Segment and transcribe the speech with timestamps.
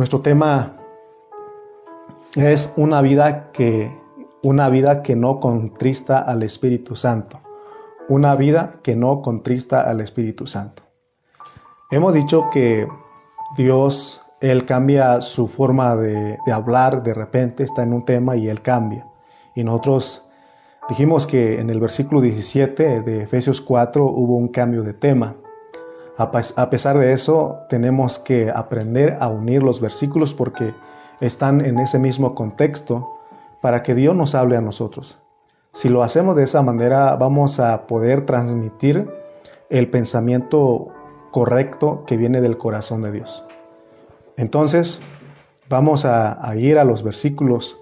[0.00, 0.78] Nuestro tema
[2.34, 3.94] es una vida que
[4.42, 7.38] una vida que no contrista al Espíritu Santo.
[8.08, 10.84] Una vida que no contrista al Espíritu Santo.
[11.90, 12.88] Hemos dicho que
[13.58, 18.48] Dios, Él cambia su forma de, de hablar, de repente está en un tema y
[18.48, 19.06] Él cambia.
[19.54, 20.26] Y nosotros
[20.88, 25.36] dijimos que en el versículo 17 de Efesios 4 hubo un cambio de tema.
[26.20, 30.74] A pesar de eso, tenemos que aprender a unir los versículos porque
[31.20, 33.18] están en ese mismo contexto
[33.62, 35.18] para que Dios nos hable a nosotros.
[35.72, 39.10] Si lo hacemos de esa manera, vamos a poder transmitir
[39.70, 40.88] el pensamiento
[41.30, 43.46] correcto que viene del corazón de Dios.
[44.36, 45.00] Entonces,
[45.70, 47.78] vamos a, ir a los versículos,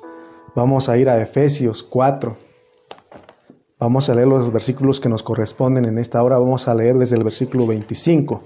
[0.54, 2.36] vamos a ir a Efesios 4
[3.80, 6.36] Vamos a leer los versículos que nos corresponden en esta hora.
[6.36, 8.42] Vamos a leer desde el versículo 25.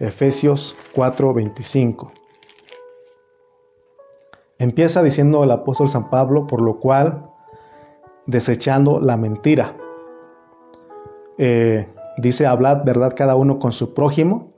[0.00, 2.12] Efesios 4, 25.
[4.58, 7.30] Empieza diciendo el apóstol San Pablo, por lo cual,
[8.26, 9.74] desechando la mentira.
[11.38, 14.52] Eh, dice, hablad verdad cada uno con su prójimo,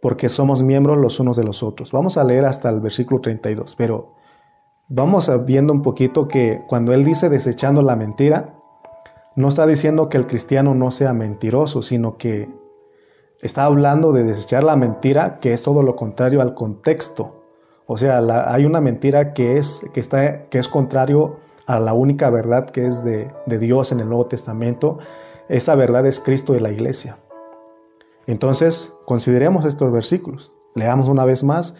[0.00, 1.92] porque somos miembros los unos de los otros.
[1.92, 4.14] Vamos a leer hasta el versículo 32, pero
[4.88, 8.58] vamos viendo un poquito que cuando él dice desechando la mentira,
[9.34, 12.50] no está diciendo que el cristiano no sea mentiroso, sino que
[13.40, 17.42] está hablando de desechar la mentira, que es todo lo contrario al contexto.
[17.86, 22.30] O sea, hay una mentira que es, que, está, que es contrario a la única
[22.30, 24.98] verdad que es de, de Dios en el Nuevo Testamento.
[25.48, 27.18] Esa verdad es Cristo y la iglesia.
[28.26, 30.52] Entonces, consideremos estos versículos.
[30.74, 31.74] Leamos una vez más.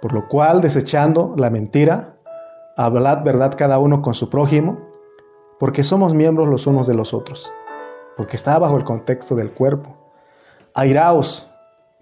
[0.00, 2.16] Por lo cual, desechando la mentira,
[2.76, 4.87] hablad verdad cada uno con su prójimo
[5.58, 7.52] porque somos miembros los unos de los otros,
[8.16, 9.96] porque está bajo el contexto del cuerpo.
[10.74, 11.50] Airaos,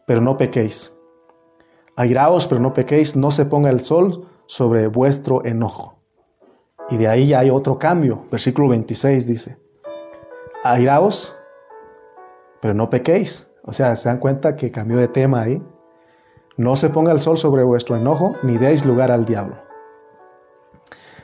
[0.06, 0.94] pero no pequéis.
[1.96, 5.98] Airaos, pero no pequéis, no se ponga el sol sobre vuestro enojo.
[6.90, 8.26] Y de ahí ya hay otro cambio.
[8.30, 9.58] Versículo 26 dice,
[10.62, 11.36] airaos,
[12.60, 13.50] pero no pequéis.
[13.64, 15.62] O sea, se dan cuenta que cambió de tema ahí.
[16.56, 19.56] No se ponga el sol sobre vuestro enojo, ni deis lugar al diablo.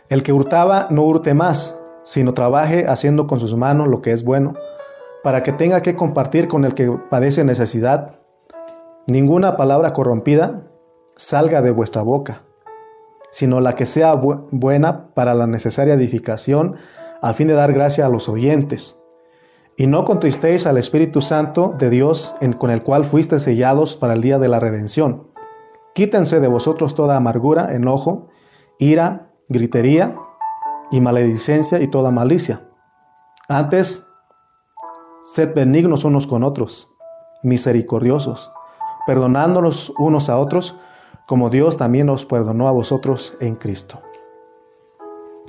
[0.09, 4.25] El que hurtaba, no hurte más, sino trabaje haciendo con sus manos lo que es
[4.25, 4.55] bueno,
[5.23, 8.17] para que tenga que compartir con el que padece necesidad.
[9.07, 10.63] Ninguna palabra corrompida
[11.17, 12.43] salga de vuestra boca,
[13.31, 16.77] sino la que sea buena para la necesaria edificación,
[17.21, 18.99] a fin de dar gracia a los oyentes.
[19.77, 24.21] Y no contristéis al Espíritu Santo de Dios, con el cual fuiste sellados para el
[24.21, 25.29] día de la redención.
[25.95, 28.29] Quítense de vosotros toda amargura, enojo,
[28.79, 30.17] ira, gritería,
[30.93, 32.61] y maledicencia y toda malicia.
[33.49, 34.07] Antes,
[35.25, 36.89] sed benignos unos con otros,
[37.43, 38.53] misericordiosos,
[39.07, 40.77] perdonándonos unos a otros,
[41.27, 44.01] como Dios también os perdonó a vosotros en Cristo.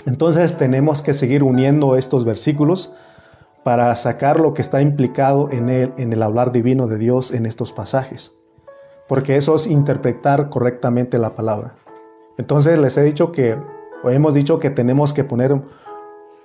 [0.06, 2.94] Entonces tenemos que seguir uniendo estos versículos
[3.64, 7.46] para sacar lo que está implicado en el, en el hablar divino de Dios en
[7.46, 8.34] estos pasajes,
[9.08, 11.76] porque eso es interpretar correctamente la palabra.
[12.38, 13.58] Entonces les he dicho que
[14.04, 15.62] Hemos dicho que tenemos que poner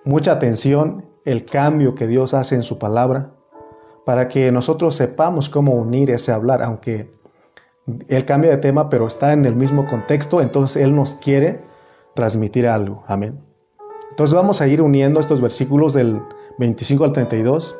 [0.04, 3.32] mucha atención el cambio que Dios hace en su palabra
[4.06, 7.12] para que nosotros sepamos cómo unir ese hablar, aunque
[8.08, 11.60] Él cambia de tema, pero está en el mismo contexto, entonces Él nos quiere
[12.14, 13.04] transmitir algo.
[13.06, 13.38] Amén.
[14.10, 16.22] Entonces vamos a ir uniendo estos versículos del
[16.58, 17.76] 25 al 32,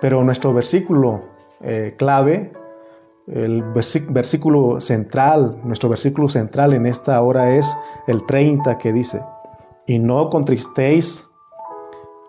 [0.00, 1.22] pero nuestro versículo
[1.60, 2.52] eh, clave
[3.26, 7.74] el versículo central, nuestro versículo central en esta hora es
[8.06, 9.22] el 30 que dice,
[9.86, 11.26] y no contristéis,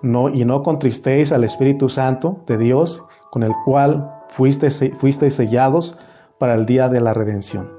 [0.01, 5.97] no, y no contristéis al Espíritu Santo de Dios, con el cual fuisteis, fuisteis sellados
[6.37, 7.71] para el día de la redención.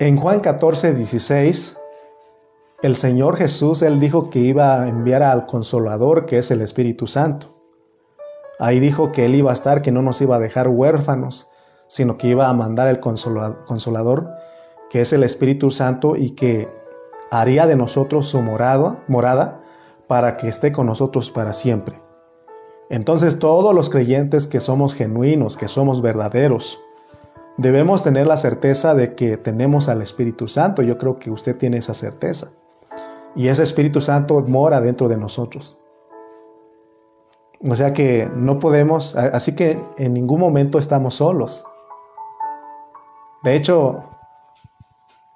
[0.00, 1.78] En Juan 14, 16,
[2.82, 7.06] el Señor Jesús, Él dijo que iba a enviar al Consolador, que es el Espíritu
[7.06, 7.53] Santo.
[8.58, 11.50] Ahí dijo que Él iba a estar, que no nos iba a dejar huérfanos,
[11.88, 14.30] sino que iba a mandar el consolador,
[14.90, 16.68] que es el Espíritu Santo y que
[17.30, 19.60] haría de nosotros su morada,
[20.06, 22.00] para que esté con nosotros para siempre.
[22.90, 26.80] Entonces todos los creyentes que somos genuinos, que somos verdaderos,
[27.56, 30.82] debemos tener la certeza de que tenemos al Espíritu Santo.
[30.82, 32.50] Yo creo que usted tiene esa certeza.
[33.34, 35.76] Y ese Espíritu Santo mora dentro de nosotros.
[37.68, 41.64] O sea que no podemos, así que en ningún momento estamos solos.
[43.42, 44.04] De hecho,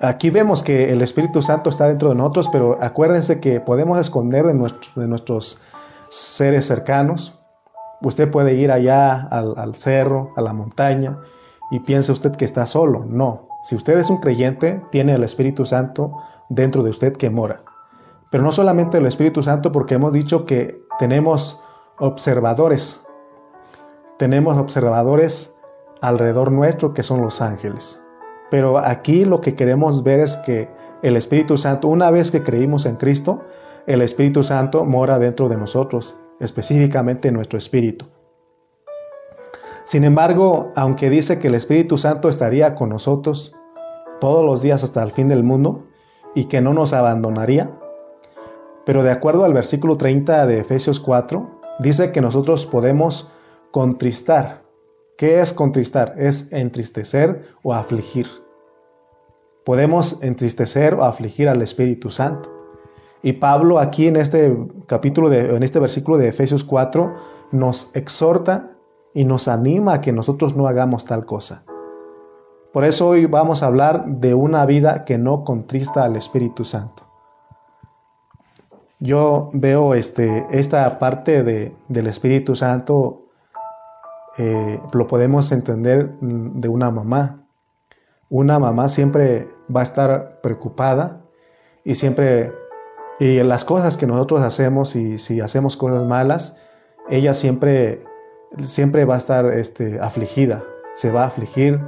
[0.01, 4.47] aquí vemos que el Espíritu Santo está dentro de nosotros, pero acuérdense que podemos esconder
[4.47, 5.61] de nuestros, de nuestros
[6.11, 7.39] seres cercanos,
[8.01, 11.19] Usted puede ir allá al, al cerro, a la montaña,
[11.71, 13.05] y piense usted que está solo.
[13.05, 16.13] No, si usted es un creyente, tiene el Espíritu Santo
[16.49, 17.63] dentro de usted que mora.
[18.31, 21.61] Pero no solamente el Espíritu Santo, porque hemos dicho que tenemos
[22.01, 23.05] observadores.
[24.19, 25.57] Tenemos observadores
[26.01, 28.03] alrededor nuestro que son los ángeles.
[28.51, 30.69] Pero aquí lo que queremos ver es que
[31.03, 33.43] el Espíritu Santo, una vez que creímos en Cristo,
[33.87, 38.07] el Espíritu Santo mora dentro de nosotros, específicamente en nuestro espíritu.
[39.85, 43.55] Sin embargo, aunque dice que el Espíritu Santo estaría con nosotros
[44.21, 45.87] todos los días hasta el fin del mundo
[46.35, 47.71] y que no nos abandonaría,
[48.85, 53.31] pero de acuerdo al versículo 30 de Efesios 4, dice que nosotros podemos
[53.71, 54.63] contristar.
[55.17, 56.15] ¿Qué es contristar?
[56.17, 58.27] Es entristecer o afligir.
[59.65, 62.51] Podemos entristecer o afligir al Espíritu Santo.
[63.23, 67.15] Y Pablo aquí en este capítulo, de, en este versículo de Efesios 4,
[67.51, 68.77] nos exhorta
[69.13, 71.65] y nos anima a que nosotros no hagamos tal cosa.
[72.73, 77.08] Por eso hoy vamos a hablar de una vida que no contrista al Espíritu Santo.
[79.01, 83.23] Yo veo este, esta parte de, del Espíritu Santo,
[84.39, 87.45] eh, lo podemos entender de una mamá.
[88.29, 91.23] Una mamá siempre va a estar preocupada
[91.85, 92.53] y siempre,
[93.19, 96.57] y las cosas que nosotros hacemos y si hacemos cosas malas,
[97.09, 98.05] ella siempre
[98.63, 101.81] siempre va a estar este, afligida, se va a afligir,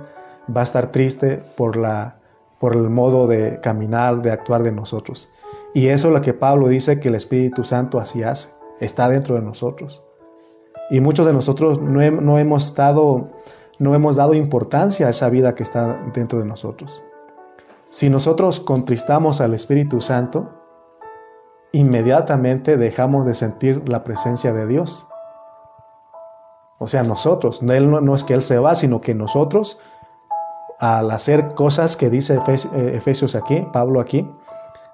[0.54, 2.16] va a estar triste por, la,
[2.58, 5.32] por el modo de caminar, de actuar de nosotros.
[5.74, 8.50] Y eso es lo que Pablo dice que el Espíritu Santo así hace,
[8.80, 10.04] está dentro de nosotros.
[10.90, 13.28] Y muchos de nosotros no, no hemos estado,
[13.78, 17.02] no hemos dado importancia a esa vida que está dentro de nosotros.
[17.90, 20.48] Si nosotros contristamos al Espíritu Santo,
[21.72, 25.06] inmediatamente dejamos de sentir la presencia de Dios.
[26.78, 29.78] O sea, nosotros, no, es que Él se va, sino que nosotros,
[30.78, 34.28] al hacer cosas que dice eh, Efesios aquí, Pablo aquí,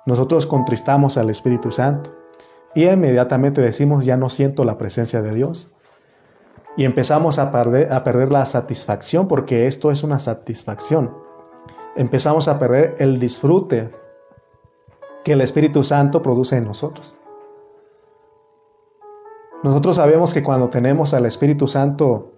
[0.07, 2.15] nosotros contristamos al Espíritu Santo.
[2.75, 5.75] Y inmediatamente decimos, ya no siento la presencia de Dios.
[6.77, 11.17] Y empezamos a perder, la satisfacción, porque esto es una satisfacción.
[11.97, 13.91] Empezamos a perder el disfrute
[15.25, 17.17] que el Espíritu Santo produce en nosotros.
[19.63, 22.35] Nosotros sabemos que cuando tenemos al Espíritu Santo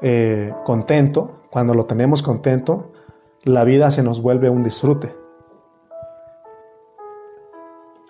[0.00, 2.92] eh, contento, cuando lo tenemos contento,
[3.42, 5.19] la vida se nos vuelve un disfrute.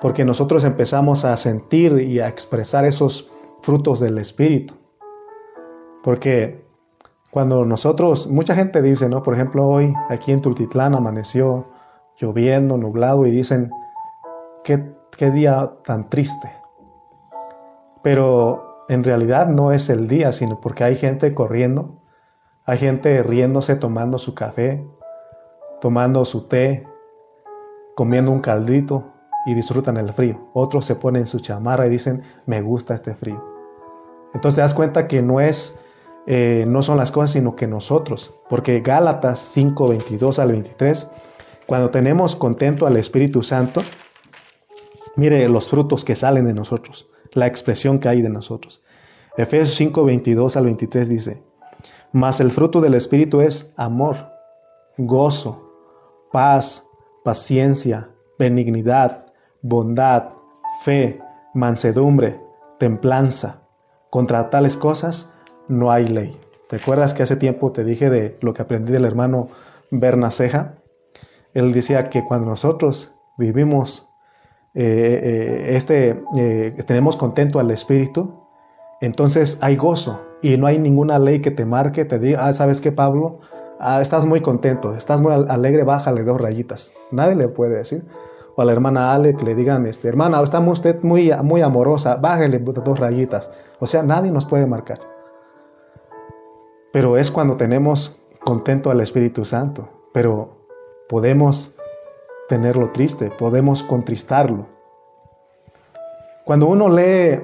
[0.01, 3.31] Porque nosotros empezamos a sentir y a expresar esos
[3.61, 4.75] frutos del Espíritu.
[6.03, 6.65] Porque
[7.31, 9.23] cuando nosotros, mucha gente dice, ¿no?
[9.23, 11.67] Por ejemplo, hoy aquí en Tultitlán amaneció
[12.17, 13.71] lloviendo, nublado y dicen,
[14.65, 16.51] qué, qué día tan triste.
[18.03, 22.01] Pero en realidad no es el día, sino porque hay gente corriendo,
[22.65, 24.85] hay gente riéndose, tomando su café,
[25.81, 26.87] tomando su té,
[27.95, 29.10] comiendo un caldito
[29.47, 30.51] y disfrutan el frío.
[30.53, 33.43] Otros se ponen su chamarra y dicen, me gusta este frío.
[34.35, 35.77] Entonces te das cuenta que no es,
[36.27, 38.35] eh, no son las cosas, sino que nosotros.
[38.49, 41.11] Porque Gálatas 5, 22 al 23,
[41.67, 43.81] cuando tenemos contento al Espíritu Santo,
[45.17, 48.83] mire los frutos que salen de nosotros la expresión que hay de nosotros.
[49.37, 51.43] Efesios 5, 22 al 23 dice,
[52.13, 54.17] mas el fruto del Espíritu es amor,
[54.99, 55.73] gozo,
[56.33, 56.85] paz,
[57.25, 59.27] paciencia, benignidad,
[59.63, 60.31] bondad,
[60.85, 61.21] fe,
[61.55, 62.41] mansedumbre,
[62.79, 63.61] templanza.
[64.11, 65.31] Contra tales cosas
[65.69, 66.41] no hay ley.
[66.69, 69.49] ¿Te acuerdas que hace tiempo te dije de lo que aprendí del hermano
[69.91, 70.75] Bernaceja?
[71.55, 74.09] Él decía que cuando nosotros vivimos
[74.75, 78.47] eh, eh, este, eh, tenemos contento al espíritu,
[79.01, 82.81] entonces hay gozo y no hay ninguna ley que te marque, te diga, ah, ¿sabes
[82.81, 83.41] qué, Pablo?
[83.81, 86.93] Ah, estás muy contento, estás muy alegre, bájale dos rayitas.
[87.11, 88.05] Nadie le puede decir.
[88.57, 92.17] O a la hermana Ale que le digan, este, hermana, está usted muy, muy amorosa,
[92.17, 93.51] bájale dos rayitas.
[93.79, 95.01] O sea, nadie nos puede marcar.
[96.93, 99.89] Pero es cuando tenemos contento al Espíritu Santo.
[100.13, 100.61] Pero
[101.09, 101.75] podemos
[102.49, 104.67] tenerlo triste, podemos contristarlo.
[106.45, 107.41] Cuando uno lee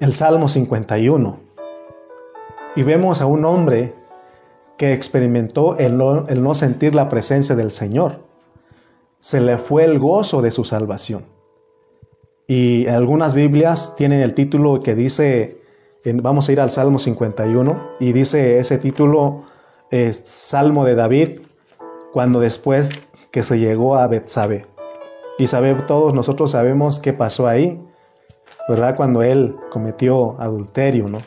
[0.00, 1.40] el Salmo 51
[2.76, 3.94] y vemos a un hombre
[4.76, 8.18] que experimentó el no, el no sentir la presencia del Señor,
[9.22, 11.24] se le fue el gozo de su salvación.
[12.48, 15.62] Y algunas Biblias tienen el título que dice,
[16.04, 19.44] vamos a ir al Salmo 51, y dice ese título,
[19.90, 21.40] es Salmo de David,
[22.12, 22.90] cuando después
[23.30, 24.66] que se llegó a Betsabe.
[25.38, 27.80] Y sabe, todos nosotros sabemos qué pasó ahí.
[28.68, 28.96] ¿verdad?
[28.96, 31.18] Cuando él cometió adulterio, ¿no?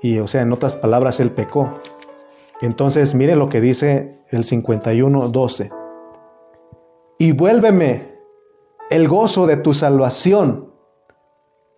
[0.00, 1.74] Y o sea, en otras palabras, él pecó.
[2.60, 5.70] Entonces, mire lo que dice el 51, 12.
[7.22, 8.18] Y vuélveme
[8.90, 10.72] el gozo de tu salvación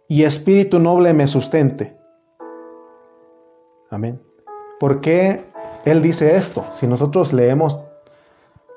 [0.08, 1.98] y espíritu noble me sustente.
[3.90, 4.22] Amén.
[4.80, 5.44] ¿Por qué
[5.84, 6.64] él dice esto?
[6.70, 7.78] Si nosotros leemos,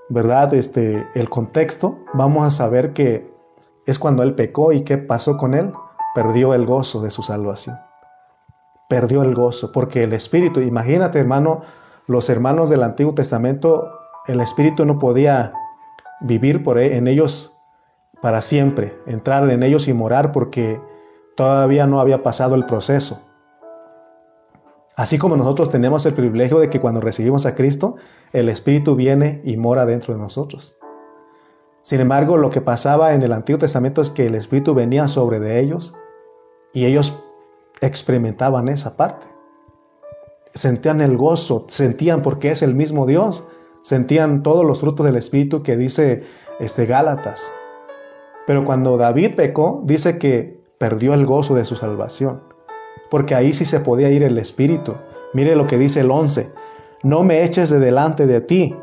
[0.09, 0.53] ¿verdad?
[0.53, 3.31] Este, el contexto, vamos a saber que
[3.85, 5.71] es cuando él pecó y qué pasó con él.
[6.13, 7.79] Perdió el gozo de su salvación.
[8.89, 11.61] Perdió el gozo, porque el espíritu, imagínate hermano,
[12.07, 13.89] los hermanos del Antiguo Testamento,
[14.27, 15.53] el espíritu no podía
[16.21, 17.53] vivir por e, en ellos
[18.21, 20.81] para siempre, entrar en ellos y morar porque
[21.35, 23.21] todavía no había pasado el proceso.
[24.95, 27.97] Así como nosotros tenemos el privilegio de que cuando recibimos a Cristo,
[28.33, 30.75] el Espíritu viene y mora dentro de nosotros.
[31.81, 35.39] Sin embargo, lo que pasaba en el Antiguo Testamento es que el Espíritu venía sobre
[35.39, 35.93] de ellos
[36.73, 37.23] y ellos
[37.79, 39.27] experimentaban esa parte.
[40.55, 43.47] Sentían el gozo, sentían porque es el mismo Dios,
[43.81, 46.23] sentían todos los frutos del Espíritu que dice
[46.59, 47.51] este Gálatas.
[48.45, 52.41] Pero cuando David pecó, dice que perdió el gozo de su salvación
[53.09, 54.95] porque ahí sí se podía ir el Espíritu.
[55.33, 56.51] Mire lo que dice el 11,
[57.03, 58.75] no me eches de delante de ti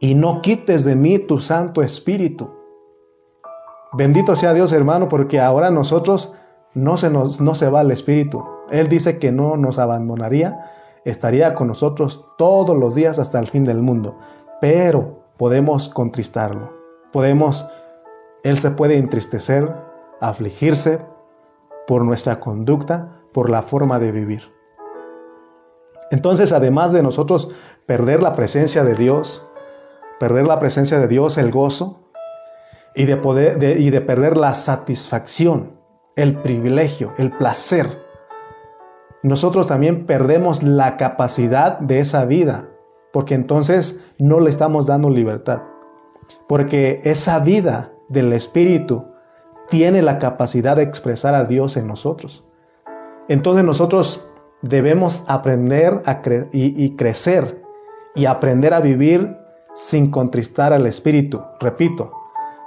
[0.00, 2.50] y no quites de mí tu Santo Espíritu.
[3.92, 6.34] Bendito sea Dios hermano, porque ahora nosotros
[6.74, 8.44] no se, nos, no se va el Espíritu.
[8.70, 10.72] Él dice que no nos abandonaría,
[11.06, 14.18] estaría con nosotros todos los días hasta el fin del mundo.
[14.60, 16.72] Pero podemos contristarlo,
[17.12, 17.66] podemos,
[18.42, 19.72] Él se puede entristecer,
[20.20, 21.00] afligirse
[21.86, 24.52] por nuestra conducta, por la forma de vivir.
[26.10, 27.50] Entonces, además de nosotros
[27.86, 29.48] perder la presencia de Dios,
[30.18, 32.00] perder la presencia de Dios, el gozo,
[32.94, 35.78] y de, poder, y de perder la satisfacción,
[36.16, 38.05] el privilegio, el placer,
[39.26, 42.68] nosotros también perdemos la capacidad de esa vida,
[43.12, 45.62] porque entonces no le estamos dando libertad,
[46.46, 49.04] porque esa vida del Espíritu
[49.68, 52.44] tiene la capacidad de expresar a Dios en nosotros.
[53.28, 54.24] Entonces nosotros
[54.62, 57.60] debemos aprender a y, crecer
[58.14, 59.36] y aprender a vivir
[59.74, 61.42] sin contristar al Espíritu.
[61.58, 62.12] Repito,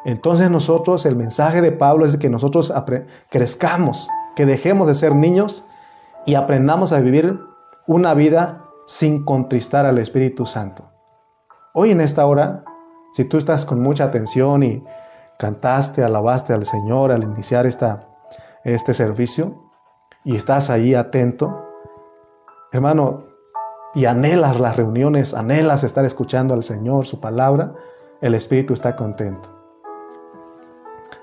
[0.03, 2.73] entonces nosotros, el mensaje de Pablo es que nosotros
[3.29, 5.63] crezcamos, que dejemos de ser niños
[6.29, 7.39] y aprendamos a vivir
[7.87, 10.83] una vida sin contristar al Espíritu Santo.
[11.73, 12.63] Hoy en esta hora,
[13.13, 14.83] si tú estás con mucha atención y
[15.39, 18.07] cantaste, alabaste al Señor al iniciar esta,
[18.63, 19.71] este servicio,
[20.23, 21.65] y estás ahí atento,
[22.71, 23.23] hermano,
[23.95, 27.73] y anhelas las reuniones, anhelas estar escuchando al Señor, su palabra,
[28.21, 29.49] el Espíritu está contento.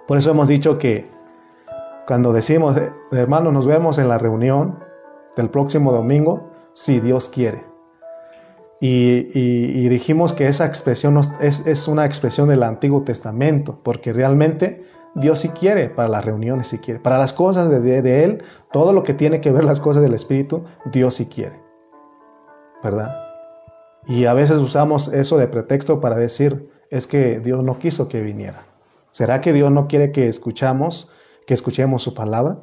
[0.09, 1.09] Por eso hemos dicho que
[2.09, 2.77] cuando decimos,
[3.13, 4.85] hermano, nos vemos en la reunión
[5.37, 7.65] del próximo domingo, si Dios quiere.
[8.81, 14.83] Y, dijimos que esa expresión es, una expresión del Antiguo Testamento, porque realmente
[15.15, 17.01] Dios sí quiere para las reuniones, si quiere.
[17.01, 20.65] Para las cosas de, Él, todo lo que tiene que ver las cosas del Espíritu,
[20.93, 21.59] Dios sí quiere.
[22.83, 23.17] ¿Verdad?
[24.07, 28.21] Y a veces usamos eso de pretexto para decir, es que Dios no quiso que
[28.21, 28.67] viniera.
[29.11, 31.11] ¿Será que Dios no quiere que escuchamos,
[31.47, 32.59] que escuchemos su palabra?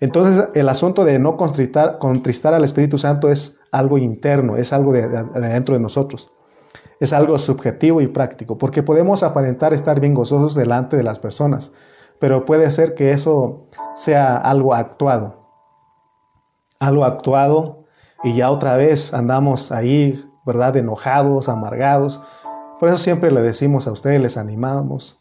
[0.00, 5.08] Entonces el asunto de no contristar, al Espíritu Santo es algo interno, es algo de,
[5.08, 6.30] de dentro de nosotros
[7.00, 11.72] es algo subjetivo y práctico, porque podemos aparentar estar bien gozosos delante de las personas,
[12.18, 15.46] pero puede ser que eso sea algo actuado.
[16.78, 17.84] Algo actuado
[18.22, 20.76] y ya otra vez andamos ahí, ¿verdad?
[20.76, 22.20] Enojados, amargados.
[22.80, 25.18] Por eso siempre le decimos a ustedes, les animamos,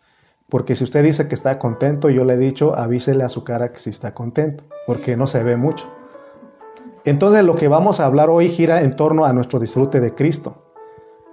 [0.49, 3.71] porque si usted dice que está contento, yo le he dicho, avísele a su cara
[3.71, 5.87] que sí está contento, porque no se ve mucho.
[7.03, 10.63] Entonces lo que vamos a hablar hoy gira en torno a nuestro disfrute de Cristo.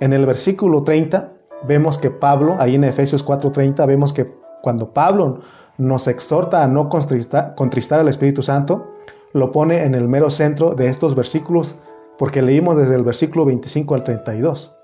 [0.01, 1.33] En el versículo 30
[1.67, 5.41] vemos que Pablo, ahí en Efesios 4:30, vemos que cuando Pablo
[5.79, 8.93] nos exhorta a no contristar, contristar al Espíritu Santo,
[9.33, 11.77] lo pone en el mero centro de estos versículos,
[12.19, 14.77] porque leímos desde el versículo 25 al 32.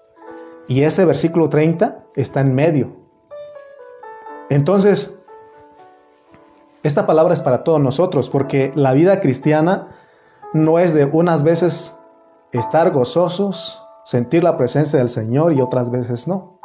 [0.69, 3.08] Y ese versículo 30 está en medio.
[4.51, 5.21] Entonces,
[6.83, 9.89] esta palabra es para todos nosotros, porque la vida cristiana
[10.53, 11.99] no es de unas veces
[12.53, 16.61] estar gozosos, sentir la presencia del Señor y otras veces no.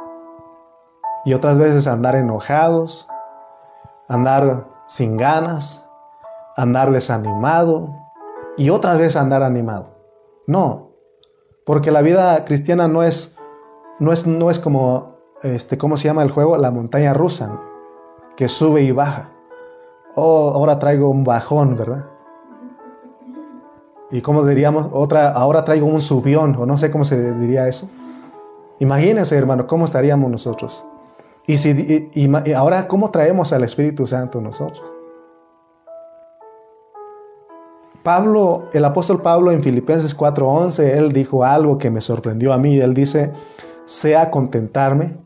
[1.26, 3.08] Y otras veces andar enojados,
[4.08, 5.84] andar sin ganas,
[6.56, 7.90] andar desanimado
[8.58, 9.90] y otras veces andar animado.
[10.48, 10.92] No,
[11.66, 13.36] porque la vida cristiana no es,
[14.00, 16.58] no es, no es como, este, ¿cómo se llama el juego?
[16.58, 17.60] La montaña rusa,
[18.36, 19.30] que sube y baja.
[20.16, 22.06] oh, ahora traigo un bajón, ¿verdad?
[24.12, 27.90] Y como diríamos, otra, ahora traigo un subión, o no sé cómo se diría eso.
[28.80, 30.84] Imagínense, hermano, cómo estaríamos nosotros.
[31.48, 34.96] Y, si, y ahora, ¿cómo traemos al Espíritu Santo nosotros?
[38.04, 42.78] Pablo, el apóstol Pablo en Filipenses 4:11, él dijo algo que me sorprendió a mí.
[42.80, 43.32] Él dice,
[43.86, 45.18] sea contentarme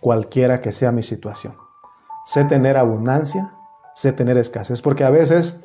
[0.00, 1.63] cualquiera que sea mi situación.
[2.24, 3.52] Sé tener abundancia,
[3.94, 5.60] sé tener escasez, porque a veces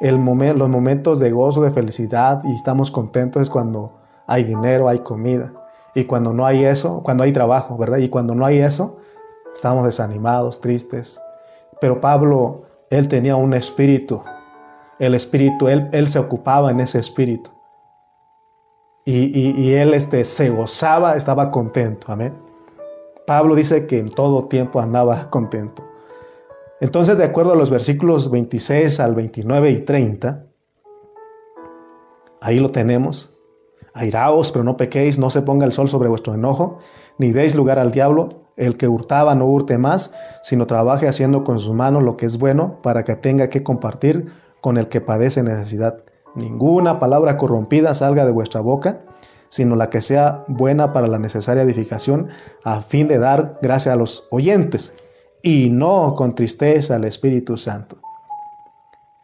[0.00, 3.92] el los momentos de gozo, de felicidad y estamos contentos es cuando
[4.26, 5.52] hay dinero, hay comida.
[5.94, 7.98] Y cuando no hay eso, cuando hay trabajo, ¿verdad?
[7.98, 8.98] Y cuando no hay eso,
[9.54, 11.20] estamos desanimados, tristes.
[11.80, 14.22] Pero Pablo, él tenía un espíritu
[15.02, 17.50] el espíritu, él, él se ocupaba en ese espíritu.
[19.04, 22.12] Y, él este, se gozaba, estaba contento.
[22.12, 22.32] Amén.
[23.26, 25.82] Pablo dice que en todo tiempo andaba contento.
[26.82, 30.46] Entonces, de acuerdo a los versículos 26 al 29 y 30,
[32.40, 33.32] ahí lo tenemos.
[33.94, 36.80] Airaos, pero no pequéis, no se ponga el sol sobre vuestro enojo,
[37.18, 38.30] ni deis lugar al diablo.
[38.56, 40.12] El que hurtaba no hurte más,
[40.42, 44.32] sino trabaje haciendo con sus manos lo que es bueno, para que tenga que compartir
[44.60, 46.02] con el que padece necesidad.
[46.34, 49.02] Ninguna palabra corrompida salga de vuestra boca,
[49.50, 52.26] sino la que sea buena para la necesaria edificación,
[52.64, 54.96] a fin de dar gracia a los oyentes,
[55.42, 57.98] y no con tristeza al Espíritu Santo.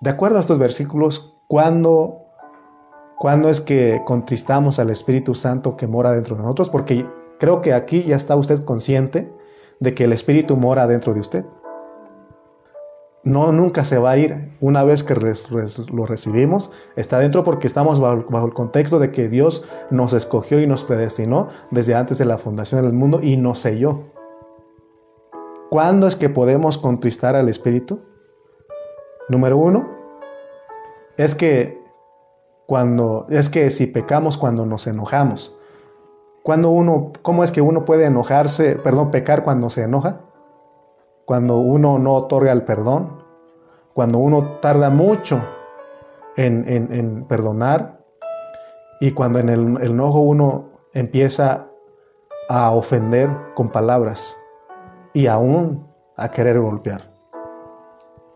[0.01, 2.23] De acuerdo a estos versículos, ¿cuándo,
[3.19, 6.71] ¿cuándo es que contristamos al Espíritu Santo que mora dentro de nosotros?
[6.71, 7.07] Porque
[7.39, 9.33] creo que aquí ya está usted consciente
[9.81, 11.45] de que el Espíritu mora dentro de usted
[13.29, 14.53] no nunca se va a ir.
[14.61, 19.65] Una vez que lo recibimos, está dentro porque estamos bajo, el contexto de que Dios
[19.91, 24.05] nos escogió y nos predestinó desde antes de la fundación del mundo y nos selló.
[25.71, 28.01] ¿Cuándo es que podemos contristar al Espíritu?
[29.29, 29.89] Número uno,
[31.17, 31.83] es que
[32.67, 35.55] cuando es que si pecamos cuando nos enojamos.
[36.43, 40.23] Cuando uno, ¿cómo es que uno puede enojarse, perdón, pecar cuando se enoja?
[41.29, 43.23] cuando uno no otorga el perdón,
[43.93, 45.43] cuando uno tarda mucho
[46.37, 48.01] en, perdonar
[48.99, 51.67] y cuando en el, enojo uno empieza
[52.49, 54.35] a ofender con palabras
[55.19, 55.85] y aún
[56.17, 57.13] a querer golpear.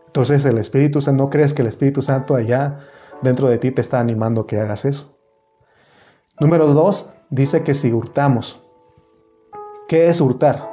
[0.07, 2.79] Entonces el Espíritu Santo, ¿no crees que el Espíritu Santo allá
[3.21, 5.17] dentro de ti te está animando que hagas eso?
[6.41, 8.61] Número dos, dice que si hurtamos.
[9.87, 10.69] ¿Qué es hurtar?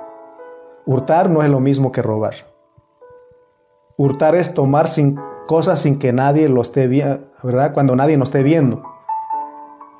[0.84, 2.34] Hurtar no es lo mismo que robar.
[3.96, 4.88] Hurtar es tomar
[5.46, 7.72] cosas sin que nadie lo esté viendo, ¿verdad?
[7.72, 8.82] Cuando nadie nos esté viendo.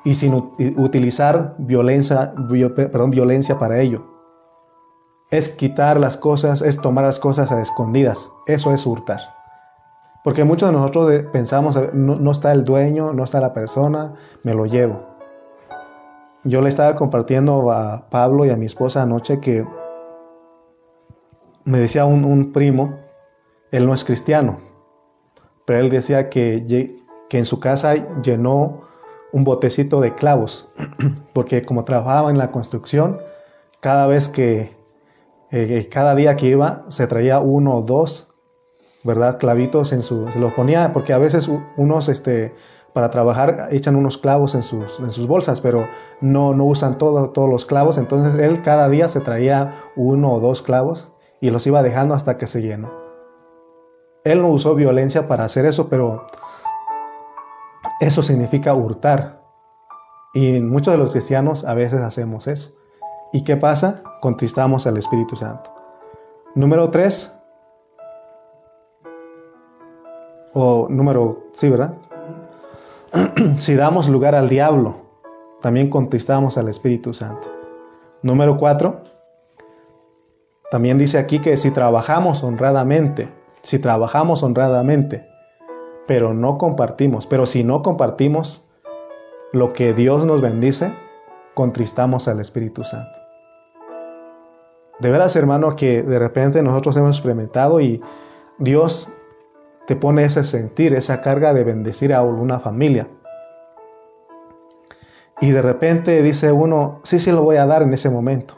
[0.04, 0.34] Y sin
[0.76, 2.34] utilizar violencia,
[2.74, 4.19] perdón, violencia para ello.
[5.30, 8.30] Es quitar las cosas, es tomar las cosas a escondidas.
[8.46, 9.20] Eso es hurtar.
[10.22, 14.54] Porque muchos de nosotros pensamos, no, no está el dueño, no está la persona, me
[14.54, 15.00] lo llevo.
[16.44, 19.66] Yo le estaba compartiendo a Pablo y a mi esposa anoche que
[21.64, 22.98] me decía un, primo,
[23.70, 24.58] él no es cristiano,
[25.64, 26.96] pero él decía que,
[27.28, 28.82] que en su casa llenó
[29.32, 30.68] un botecito de clavos,
[31.34, 33.20] porque como trabajaba en la construcción,
[33.80, 34.76] cada vez que,
[35.50, 38.28] eh, cada día que iba, se traía uno o dos,
[39.02, 39.38] ¿verdad?
[39.38, 42.54] Clavitos en su, se los ponía, porque a veces unos, este,
[42.92, 45.88] para trabajar echan unos clavos en sus, en sus bolsas, pero
[46.20, 50.40] no, no usan todo, todos los clavos, entonces él cada día se traía uno o
[50.40, 51.10] dos clavos
[51.40, 52.90] y los iba dejando hasta que se llenó.
[54.24, 56.26] Él no usó violencia para hacer eso, pero
[58.00, 59.40] eso significa hurtar.
[60.34, 62.79] Y muchos de los cristianos a veces hacemos eso.
[63.32, 64.02] ¿Y qué pasa?
[64.20, 65.70] Contristamos al Espíritu Santo.
[66.54, 67.32] Número tres.
[70.52, 71.94] O número, sí, ¿verdad?
[73.58, 74.96] si damos lugar al diablo,
[75.60, 77.48] también contristamos al Espíritu Santo.
[78.22, 79.02] Número cuatro,
[80.70, 83.28] también dice aquí que si trabajamos honradamente,
[83.62, 85.26] si trabajamos honradamente,
[86.06, 88.68] pero no compartimos, pero si no compartimos
[89.52, 90.92] lo que Dios nos bendice,
[91.54, 93.18] contristamos al Espíritu Santo.
[95.00, 98.02] De veras, hermano, que de repente nosotros hemos experimentado y
[98.58, 99.08] Dios
[99.86, 103.08] te pone ese sentir, esa carga de bendecir a una familia.
[105.40, 108.54] Y de repente dice uno, sí, sí lo voy a dar en ese momento.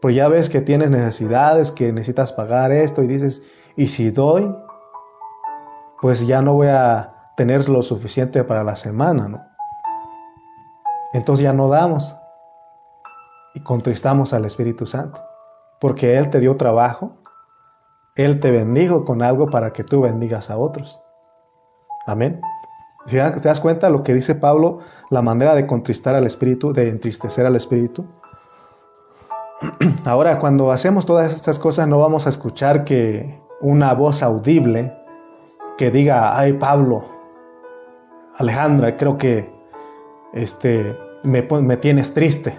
[0.00, 3.42] Pero ya ves que tienes necesidades, que necesitas pagar esto y dices,
[3.76, 4.54] ¿y si doy?
[6.00, 9.57] Pues ya no voy a tener lo suficiente para la semana, ¿no?
[11.12, 12.16] Entonces ya no damos
[13.54, 15.20] y contristamos al Espíritu Santo,
[15.80, 17.12] porque Él te dio trabajo,
[18.14, 21.00] Él te bendijo con algo para que tú bendigas a otros.
[22.06, 22.40] Amén.
[23.06, 24.80] ¿Te das cuenta lo que dice Pablo?
[25.08, 28.04] La manera de contristar al Espíritu, de entristecer al Espíritu.
[30.04, 34.94] Ahora, cuando hacemos todas estas cosas, no vamos a escuchar que una voz audible
[35.78, 37.04] que diga, ay Pablo,
[38.36, 39.57] Alejandra, creo que
[40.32, 42.58] este, me, me tienes triste,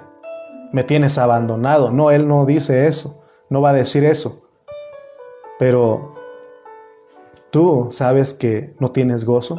[0.73, 1.91] me tienes abandonado.
[1.91, 4.41] No, él no dice eso, no va a decir eso.
[5.57, 6.15] Pero
[7.51, 9.57] tú sabes que no tienes gozo,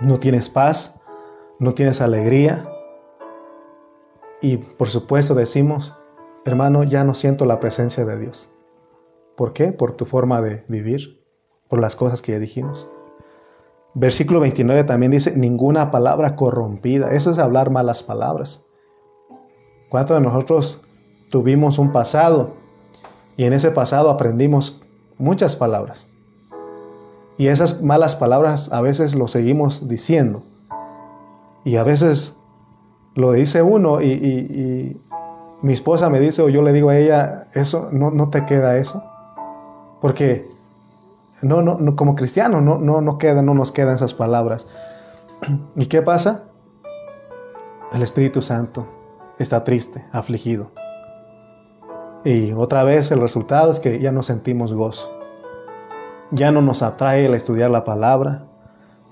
[0.00, 1.00] no tienes paz,
[1.58, 2.68] no tienes alegría.
[4.40, 5.96] Y por supuesto decimos,
[6.44, 8.52] hermano, ya no siento la presencia de Dios.
[9.36, 9.72] ¿Por qué?
[9.72, 11.24] Por tu forma de vivir,
[11.68, 12.88] por las cosas que ya dijimos.
[13.94, 17.12] Versículo 29 también dice, ninguna palabra corrompida.
[17.12, 18.64] Eso es hablar malas palabras.
[19.90, 20.80] ¿Cuántos de nosotros
[21.30, 22.54] tuvimos un pasado
[23.36, 24.82] y en ese pasado aprendimos
[25.18, 26.08] muchas palabras?
[27.36, 30.42] Y esas malas palabras a veces lo seguimos diciendo.
[31.64, 32.36] Y a veces
[33.14, 34.98] lo dice uno y,
[35.60, 38.78] mi esposa me dice o yo le digo a ella, eso no, no te queda
[38.78, 39.04] eso.
[40.00, 40.48] Porque
[41.42, 44.66] no, no, como cristiano no, no, no, queda, no nos quedan esas palabras.
[45.76, 46.44] ¿Y qué pasa?
[47.92, 48.86] El Espíritu Santo
[49.38, 50.70] está triste, afligido.
[52.24, 55.22] Y otra vez el resultado es que ya no sentimos gozo
[56.32, 58.46] ya no nos atrae el estudiar la palabra,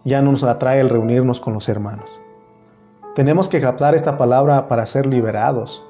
[0.04, 2.18] ya no nos atrae el reunirnos con los hermanos.
[3.14, 5.84] Tenemos que captar esta palabra para ser liberados.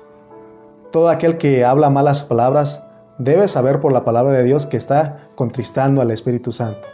[0.91, 2.85] Todo aquel que habla malas palabras
[3.21, 6.89] debe saber por la palabra de Dios que está contristando al Espíritu Santo.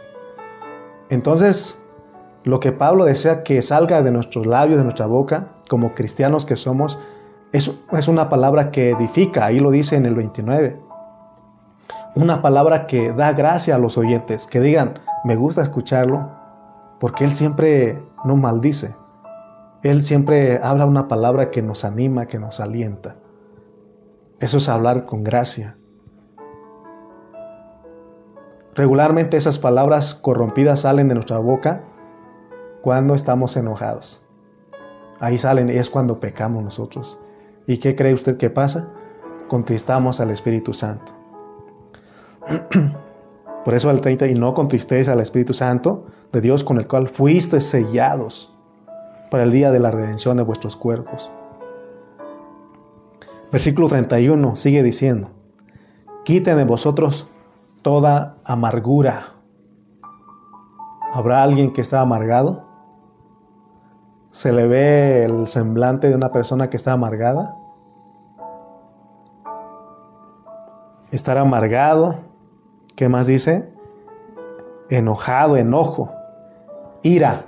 [1.09, 1.79] Entonces,
[2.43, 6.55] lo que Pablo desea que salga de nuestros labios, de nuestra boca, como cristianos que
[6.55, 6.99] somos,
[7.53, 10.87] es, es una palabra que edifica, ahí lo dice en el 29
[12.17, 16.31] una palabra que da gracia a los oyentes, que digan, me gusta escucharlo,
[16.99, 18.95] porque Él siempre no maldice.
[19.83, 23.17] Él siempre habla una palabra que nos anima, que nos alienta.
[24.39, 25.77] Eso es hablar con gracia.
[28.77, 31.81] Regularmente esas palabras corrompidas salen de nuestra boca
[32.83, 34.21] cuando estamos enojados.
[35.19, 37.19] Ahí salen y es cuando pecamos nosotros.
[37.65, 38.87] ¿Y qué cree usted que pasa?
[39.47, 41.11] Contristamos al Espíritu Santo.
[43.65, 47.09] Por eso al 30, y no contristéis al Espíritu Santo de Dios con el cual
[47.09, 48.55] fuiste sellados
[49.31, 51.31] para el día de la redención de vuestros cuerpos.
[53.51, 55.31] Versículo 31 sigue diciendo,
[56.23, 57.27] quiten de vosotros
[57.87, 59.37] toda amargura.
[61.13, 62.65] ¿Habrá alguien que está amargado?
[64.29, 67.55] ¿Se le ve el semblante de una persona que está amargada?
[71.11, 72.19] Estar amargado
[72.97, 73.69] ¿Qué más dice?
[74.89, 76.11] Enojado, enojo.
[77.03, 77.45] Ira.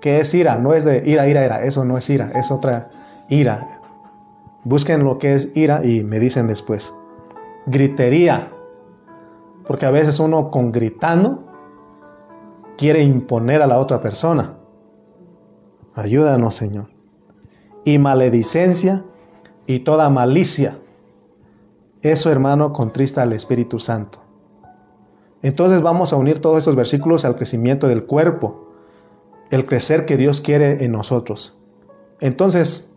[0.00, 0.58] ¿Qué es ira?
[0.58, 1.64] No es de ira, ira, ira.
[1.64, 2.88] Eso no es ira, es otra
[3.28, 3.66] ira.
[4.62, 6.94] Busquen lo que es ira y me dicen después.
[7.66, 8.52] Gritería.
[9.72, 11.44] Porque a veces uno con gritando
[12.76, 14.58] quiere imponer a la otra persona.
[15.94, 16.90] Ayúdanos, Señor.
[17.82, 19.02] Y maledicencia
[19.64, 20.76] y toda malicia.
[22.02, 24.18] Eso, hermano, contrista al Espíritu Santo.
[25.40, 28.68] Entonces vamos a unir todos estos versículos al crecimiento del cuerpo,
[29.50, 31.58] el crecer que Dios quiere en nosotros.
[32.20, 32.90] Entonces,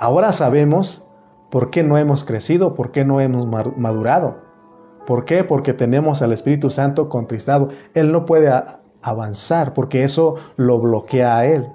[0.00, 1.06] ahora sabemos
[1.50, 4.51] por qué no hemos crecido, por qué no hemos madurado.
[5.06, 5.44] ¿Por qué?
[5.44, 7.68] Porque tenemos al Espíritu Santo contristado.
[7.94, 8.52] Él no puede
[9.02, 11.68] avanzar porque eso lo bloquea a Él.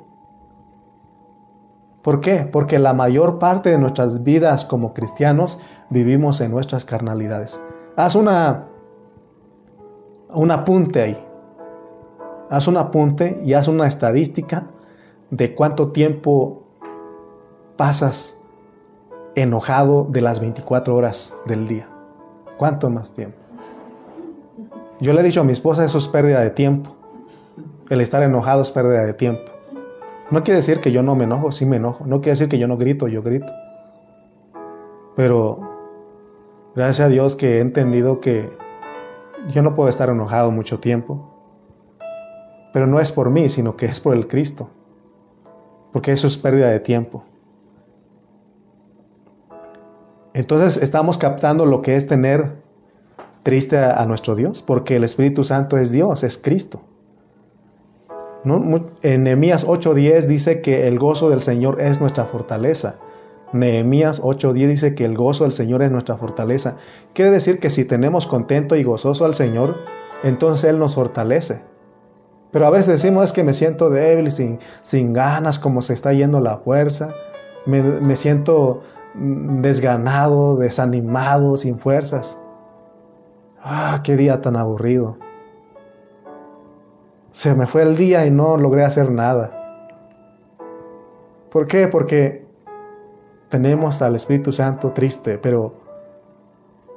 [2.01, 2.47] ¿Por qué?
[2.49, 5.59] Porque la mayor parte de nuestras vidas como cristianos
[5.89, 7.61] vivimos en nuestras carnalidades.
[7.97, 8.67] Haz una
[10.33, 11.25] un apunte ahí.
[12.49, 14.67] Haz un apunte y haz una estadística
[15.31, 16.63] de cuánto tiempo
[17.75, 18.37] pasas
[19.35, 21.96] enojado de las 24 horas del día.
[22.57, 23.37] ¿Cuánto más tiempo?
[24.99, 26.95] Yo le he dicho a mi esposa, eso es pérdida de tiempo.
[27.89, 29.51] El estar enojado es pérdida de tiempo.
[30.31, 32.05] No quiere decir que yo no me enojo, sí me enojo.
[32.05, 33.53] No quiere decir que yo no grito, yo grito.
[35.15, 35.59] Pero
[36.75, 38.51] gracias a Dios que he entendido que
[39.51, 41.33] yo no puedo estar enojado mucho tiempo,
[42.73, 44.69] pero no es por mí, sino que es por el Cristo,
[45.93, 47.23] porque eso es pérdida de tiempo.
[50.37, 52.57] Entonces estamos captando lo que es tener
[53.41, 56.81] triste a, nuestro Dios, porque el Espíritu Santo es Dios, es Cristo.
[59.01, 62.99] En Nehemías 8:10 dice que el gozo del Señor es nuestra fortaleza.
[63.51, 66.77] Nehemías 8:10 dice que el gozo del Señor es nuestra fortaleza.
[67.15, 69.77] Quiere decir que si tenemos contento y gozoso al Señor,
[70.23, 71.61] entonces Él nos fortalece.
[72.51, 76.13] Pero a veces decimos es que me siento débil, sin, sin ganas, como se está
[76.13, 77.09] yendo la fuerza.
[77.65, 78.83] Me, me siento
[79.17, 82.39] desganado, desanimado, sin fuerzas.
[83.61, 85.17] Ah, qué día tan aburrido.
[87.31, 89.51] Se me fue el día y no logré hacer nada.
[91.51, 91.87] ¿Por qué?
[91.87, 92.45] Porque
[93.49, 95.73] tenemos al Espíritu Santo triste, pero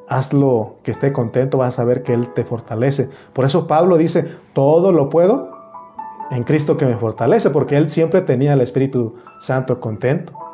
[0.08, 3.08] hazlo que esté contento, vas a ver que Él te fortalece.
[3.32, 5.50] Por eso Pablo dice, todo lo puedo
[6.30, 10.49] en Cristo que me fortalece, porque Él siempre tenía el Espíritu Santo contento.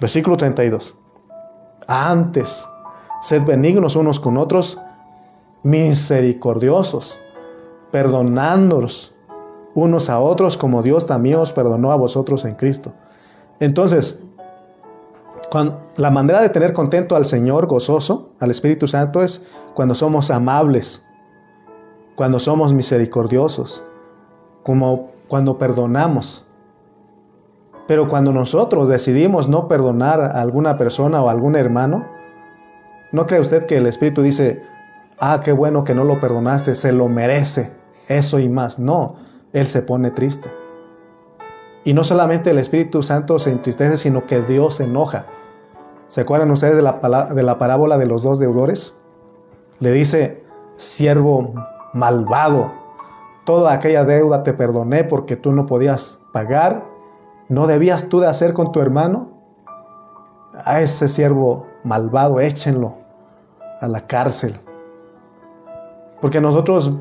[0.00, 0.96] Versículo 32.
[1.86, 2.68] Antes,
[3.20, 4.80] sed benignos unos con otros,
[5.62, 7.20] misericordiosos,
[7.90, 9.14] perdonándonos
[9.74, 12.92] unos a otros como Dios también os perdonó a vosotros en Cristo.
[13.60, 14.18] Entonces,
[15.96, 21.06] la manera de tener contento al Señor, gozoso, al Espíritu Santo, es cuando somos amables,
[22.16, 23.82] cuando somos misericordiosos,
[24.62, 26.46] como cuando perdonamos.
[27.92, 32.06] Pero cuando nosotros decidimos no perdonar a alguna persona o a algún hermano,
[33.12, 34.62] ¿no cree usted que el Espíritu dice,
[35.18, 37.70] ah, qué bueno que no lo perdonaste, se lo merece,
[38.08, 38.78] eso y más?
[38.78, 39.16] No,
[39.52, 40.50] Él se pone triste.
[41.84, 45.26] Y no solamente el Espíritu Santo se entristece, sino que Dios se enoja.
[46.06, 48.96] ¿Se acuerdan ustedes de la, de la parábola de los dos deudores?
[49.80, 50.42] Le dice,
[50.78, 51.52] siervo
[51.92, 52.72] malvado,
[53.44, 56.90] toda aquella deuda te perdoné porque tú no podías pagar,
[57.52, 59.28] ¿no debías tú de hacer con tu hermano?
[60.64, 62.94] A ese siervo malvado, échenlo
[63.78, 64.58] a la cárcel.
[66.22, 66.92] Porque nosotros,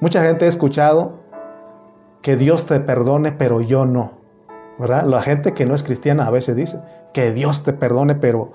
[0.00, 1.14] mucha gente ha escuchado
[2.22, 4.12] que Dios te perdone, pero yo no.
[4.78, 5.06] ¿Verdad?
[5.06, 6.80] La gente que no es cristiana a veces dice,
[7.12, 8.52] que Dios te perdone, pero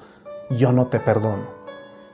[0.51, 1.43] yo no te perdono.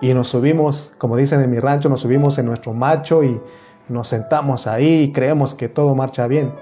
[0.02, 3.40] Y nos subimos, como dicen en mi rancho, nos subimos en nuestro macho y
[3.88, 6.54] nos sentamos ahí y creemos que todo marcha bien.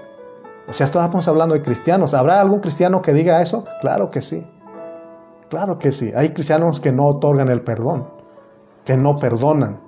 [0.68, 2.14] O sea, estamos hablando de cristianos.
[2.14, 3.64] ¿Habrá algún cristiano que diga eso?
[3.80, 4.46] Claro que sí.
[5.48, 6.12] Claro que sí.
[6.16, 8.08] Hay cristianos que no otorgan el perdón,
[8.84, 9.78] que no perdonan.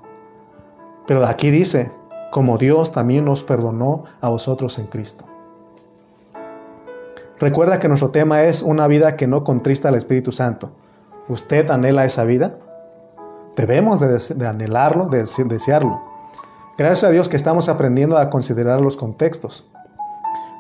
[1.06, 1.90] Pero aquí dice,
[2.30, 5.24] como Dios también nos perdonó a vosotros en Cristo.
[7.40, 10.70] Recuerda que nuestro tema es una vida que no contrista al Espíritu Santo.
[11.28, 12.56] ¿Usted anhela esa vida?
[13.56, 16.00] Debemos de, anhelarlo, de desearlo.
[16.76, 19.68] Gracias a Dios que estamos aprendiendo a considerar los contextos.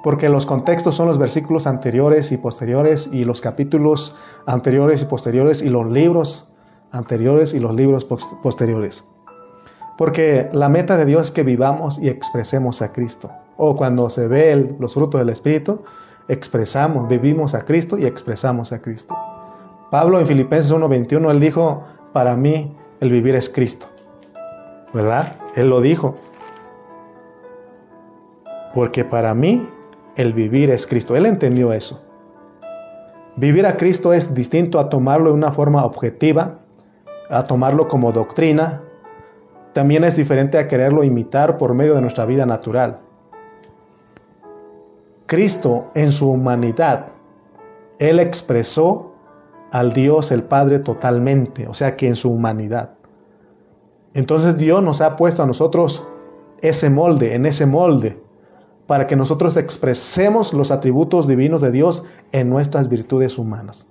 [0.02, 5.62] Porque los contextos son los versículos anteriores y posteriores y los capítulos anteriores y posteriores
[5.62, 6.48] y los libros
[6.92, 9.04] anteriores y los libros posteriores.
[9.96, 13.30] Porque la meta de Dios es que vivamos y expresemos a Cristo.
[13.56, 15.82] O cuando se ve los frutos del Espíritu,
[16.28, 19.16] expresamos, vivimos a Cristo y expresamos a Cristo.
[19.90, 21.82] Pablo en Filipenses 1:21, él dijo,
[22.12, 23.88] para mí el vivir es Cristo.
[24.92, 25.36] ¿Verdad?
[25.56, 26.14] Él lo dijo.
[28.74, 29.68] Porque para mí
[30.18, 31.16] el vivir es Cristo.
[31.16, 32.02] Él entendió eso.
[33.36, 36.58] Vivir a Cristo es distinto a tomarlo de una forma objetiva,
[37.30, 38.82] a tomarlo como doctrina.
[39.72, 42.98] También es diferente a quererlo imitar por medio de nuestra vida natural.
[45.26, 47.06] Cristo en su humanidad,
[48.00, 49.12] Él expresó
[49.70, 52.94] al Dios el Padre totalmente, o sea que en su humanidad.
[54.14, 56.08] Entonces Dios nos ha puesto a nosotros
[56.60, 58.20] ese molde, en ese molde,
[58.88, 63.86] para que nosotros expresemos los atributos divinos de Dios en nuestras virtudes humanas.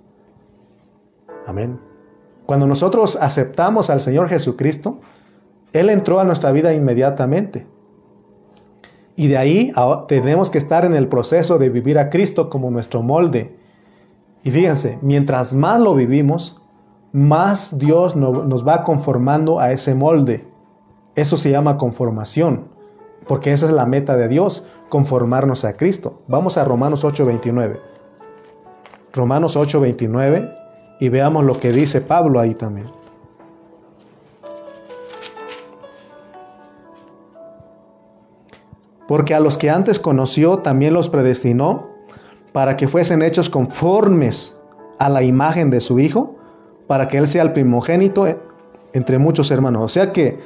[1.46, 1.78] Amén.
[2.46, 4.98] Cuando nosotros aceptamos al Señor Jesucristo,
[5.72, 7.64] Él entró a nuestra vida inmediatamente.
[9.14, 9.72] Y de ahí
[10.08, 13.56] tenemos que estar en el proceso de vivir a Cristo como nuestro molde.
[14.42, 16.60] Y fíjense, mientras más lo vivimos,
[17.12, 20.44] más Dios nos va conformando a ese molde.
[21.14, 22.66] Eso se llama conformación,
[23.28, 26.22] porque esa es la meta de Dios, conformarnos a Cristo.
[26.28, 27.80] Vamos a Romanos 8:29.
[29.12, 30.50] Romanos 8:29
[31.00, 32.86] y veamos lo que dice Pablo ahí también.
[39.08, 41.88] porque a los que antes conoció también los predestinó
[42.52, 44.56] para que fuesen hechos conformes
[44.98, 46.36] a la imagen de su Hijo,
[46.86, 48.26] para que Él sea el primogénito
[48.92, 49.82] entre muchos hermanos.
[49.82, 50.38] O sea que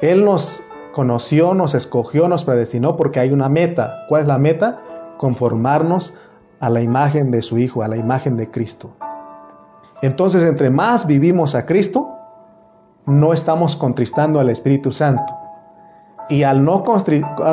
[0.00, 0.62] Él nos
[0.96, 4.06] conoció, nos escogió, nos predestinó porque hay una meta.
[4.08, 4.80] ¿Cuál es la meta?
[5.18, 6.14] Conformarnos
[6.58, 8.92] a la imagen de su Hijo, a la imagen de Cristo.
[10.00, 12.08] Entonces, entre más vivimos a Cristo,
[13.04, 15.36] no estamos contristando al Espíritu Santo.
[16.30, 16.82] Y al no,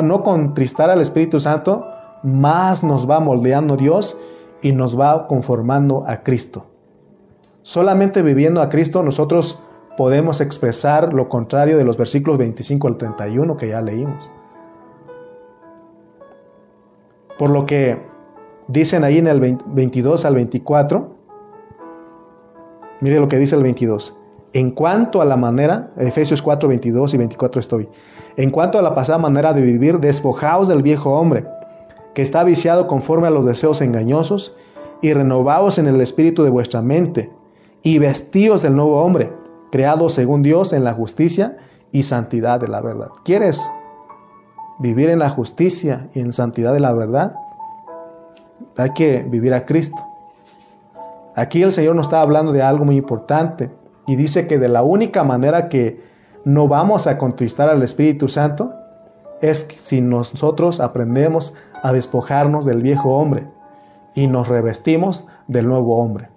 [0.02, 1.86] no contristar al Espíritu Santo,
[2.22, 4.16] más nos va moldeando Dios
[4.62, 6.64] y nos va conformando a Cristo.
[7.60, 9.62] Solamente viviendo a Cristo nosotros
[9.96, 14.32] podemos expresar lo contrario de los versículos 25 al 31 que ya leímos.
[17.38, 17.98] Por lo que
[18.68, 21.14] dicen ahí en el 22 al 24,
[23.00, 24.18] mire lo que dice el 22.
[24.52, 27.88] En cuanto a la manera, Efesios 4, 22 y 24 estoy.
[28.36, 31.44] En cuanto a la pasada manera de vivir, despojaos del viejo hombre,
[32.14, 34.56] que está viciado conforme a los deseos engañosos,
[35.02, 37.32] y renovaos en el espíritu de vuestra mente,
[37.82, 39.32] y vestíos del nuevo hombre,
[39.74, 41.56] creado según Dios en la justicia
[41.90, 43.08] y santidad de la verdad.
[43.24, 43.60] ¿Quieres
[44.78, 47.34] vivir en la justicia y en santidad de la verdad?
[48.76, 50.00] Hay que vivir a Cristo.
[51.34, 53.72] Aquí el Señor nos está hablando de algo muy importante
[54.06, 56.00] y dice que de la única manera que
[56.44, 58.72] no vamos a contristar al Espíritu Santo
[59.40, 63.48] es si nosotros aprendemos a despojarnos del viejo hombre
[64.14, 66.28] y nos revestimos del nuevo hombre.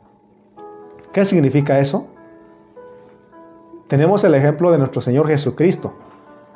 [1.14, 2.08] ¿Qué significa eso?
[3.88, 5.94] Tenemos el ejemplo de nuestro Señor Jesucristo.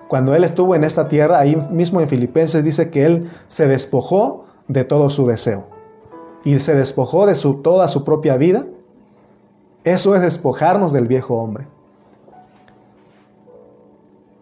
[0.08, 4.46] Cuando Él estuvo en esta tierra, ahí mismo en Filipenses dice que Él se despojó
[4.68, 5.66] de todo su deseo
[6.44, 8.66] y se despojó de su, toda su propia vida.
[9.84, 11.68] Eso es despojarnos del viejo hombre.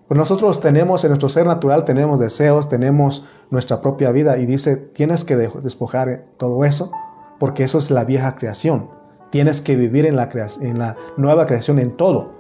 [0.08, 4.76] Pues nosotros tenemos en nuestro ser natural, tenemos deseos, tenemos nuestra propia vida y dice,
[4.76, 6.92] tienes que despojar todo eso
[7.38, 8.90] porque eso es la vieja creación.
[9.30, 10.30] Tienes que vivir en la,
[10.62, 12.39] en la nueva creación en todo.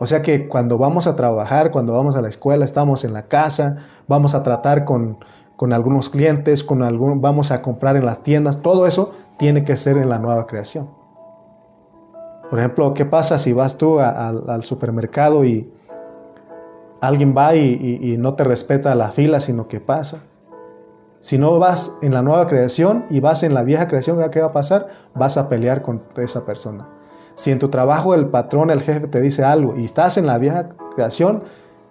[0.00, 3.22] O sea que cuando vamos a trabajar, cuando vamos a la escuela, estamos en la
[3.26, 5.18] casa, vamos a tratar con,
[5.56, 9.76] con algunos clientes, con algún, vamos a comprar en las tiendas, todo eso tiene que
[9.76, 10.88] ser en la nueva creación.
[12.48, 15.70] Por ejemplo, ¿qué pasa si vas tú al supermercado y
[17.00, 20.18] alguien va y, no te respeta la fila, sino que pasa.
[21.20, 24.48] Si no vas en la nueva creación y vas en la vieja creación, ¿qué va
[24.48, 24.86] a pasar?
[25.14, 26.88] Vas a pelear con esa persona.
[27.38, 30.38] Si en tu trabajo el patrón, el jefe te dice algo y estás en la
[30.38, 31.44] vieja creación,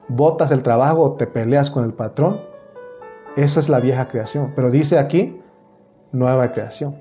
[0.09, 2.41] botas el trabajo o te peleas con el patrón,
[3.37, 4.51] esa es la vieja creación.
[4.57, 5.39] Pero dice aquí,
[6.11, 6.97] nueva creación.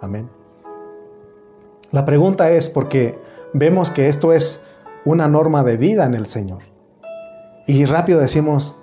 [0.00, 0.30] Amén.
[1.90, 3.18] La pregunta es porque
[3.52, 4.62] vemos que esto es
[5.04, 6.62] una norma de vida en el Señor.
[7.66, 8.80] Y rápido decimos,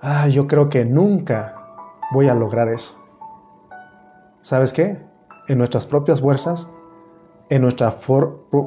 [0.00, 1.56] ah, yo creo que nunca
[2.12, 2.94] voy a lograr eso.
[4.40, 5.04] ¿Sabes qué?
[5.48, 6.70] En nuestras propias fuerzas,
[7.48, 7.96] en nuestra,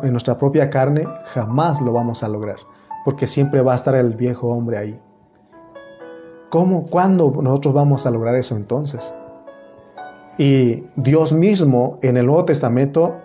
[0.04, 2.58] en nuestra propia carne, jamás lo vamos a lograr,
[3.06, 5.00] porque siempre va a estar el viejo hombre ahí.
[6.50, 9.13] ¿Cómo, cuándo nosotros vamos a lograr eso entonces?
[10.38, 13.16] Y Dios mismo en el Nuevo Testamento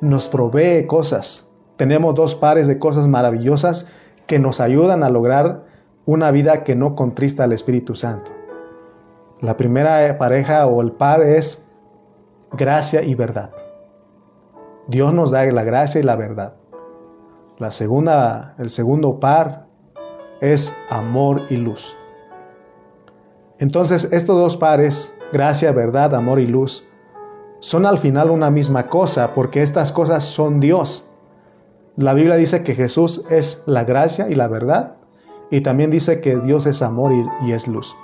[0.00, 1.48] nos provee cosas.
[1.76, 3.86] Tenemos dos pares de cosas maravillosas
[4.26, 5.64] que nos ayudan a lograr
[6.06, 8.32] una vida que no contrista al Espíritu Santo.
[9.40, 11.64] La primera pareja o el par es
[12.52, 13.50] gracia y verdad.
[14.90, 16.54] Dios nos da la gracia y la verdad.
[17.58, 19.66] La segunda, el segundo par
[20.40, 21.96] es amor y luz.
[23.60, 26.84] Entonces, estos dos pares, gracia, verdad, amor y luz,
[27.60, 31.06] son al final una misma cosa, porque estas cosas son Dios.
[31.96, 34.96] La Biblia dice que Jesús es la gracia y la verdad,
[35.52, 37.12] y también dice que Dios es amor
[37.44, 37.94] y, es luz.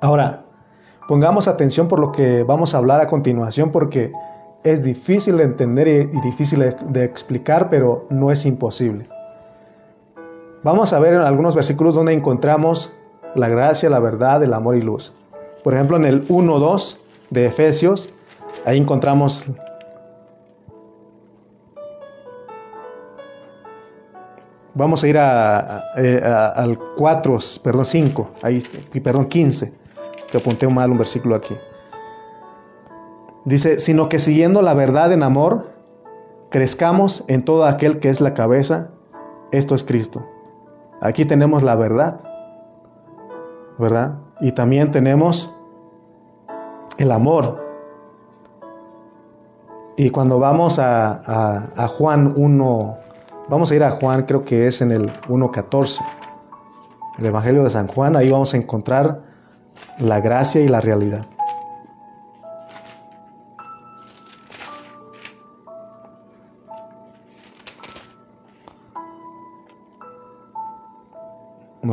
[0.00, 0.44] Ahora,
[1.06, 4.12] pongamos atención por lo que vamos a hablar a continuación porque
[4.64, 9.08] es difícil de entender y, difícil de, explicar, pero no es imposible.
[10.62, 12.92] Vamos a ver en algunos versículos donde encontramos
[13.34, 15.12] la gracia, la verdad, el amor y luz.
[15.64, 16.96] Por ejemplo, en el 1.2
[17.30, 18.10] de Efesios,
[18.64, 19.46] ahí encontramos
[24.74, 28.62] Vamos a ir eh, al 4, perdón, 5, ahí,
[29.04, 29.70] perdón, 15,
[30.30, 31.54] que apunté mal un versículo aquí.
[33.44, 35.70] Dice, sino que siguiendo la verdad en amor,
[36.50, 38.90] crezcamos en todo aquel que es la cabeza,
[39.50, 40.24] esto es Cristo.
[41.00, 42.20] Aquí tenemos la verdad,
[43.78, 44.18] ¿verdad?
[44.40, 45.52] Y también tenemos
[46.98, 47.60] el amor.
[49.96, 52.98] Y cuando vamos a, a, Juan 1,
[53.48, 56.00] Vamos a ir a Juan, creo que es en el 1.14.
[57.18, 59.20] El Evangelio de San Juan, ahí vamos a encontrar
[59.98, 61.26] la gracia y la realidad.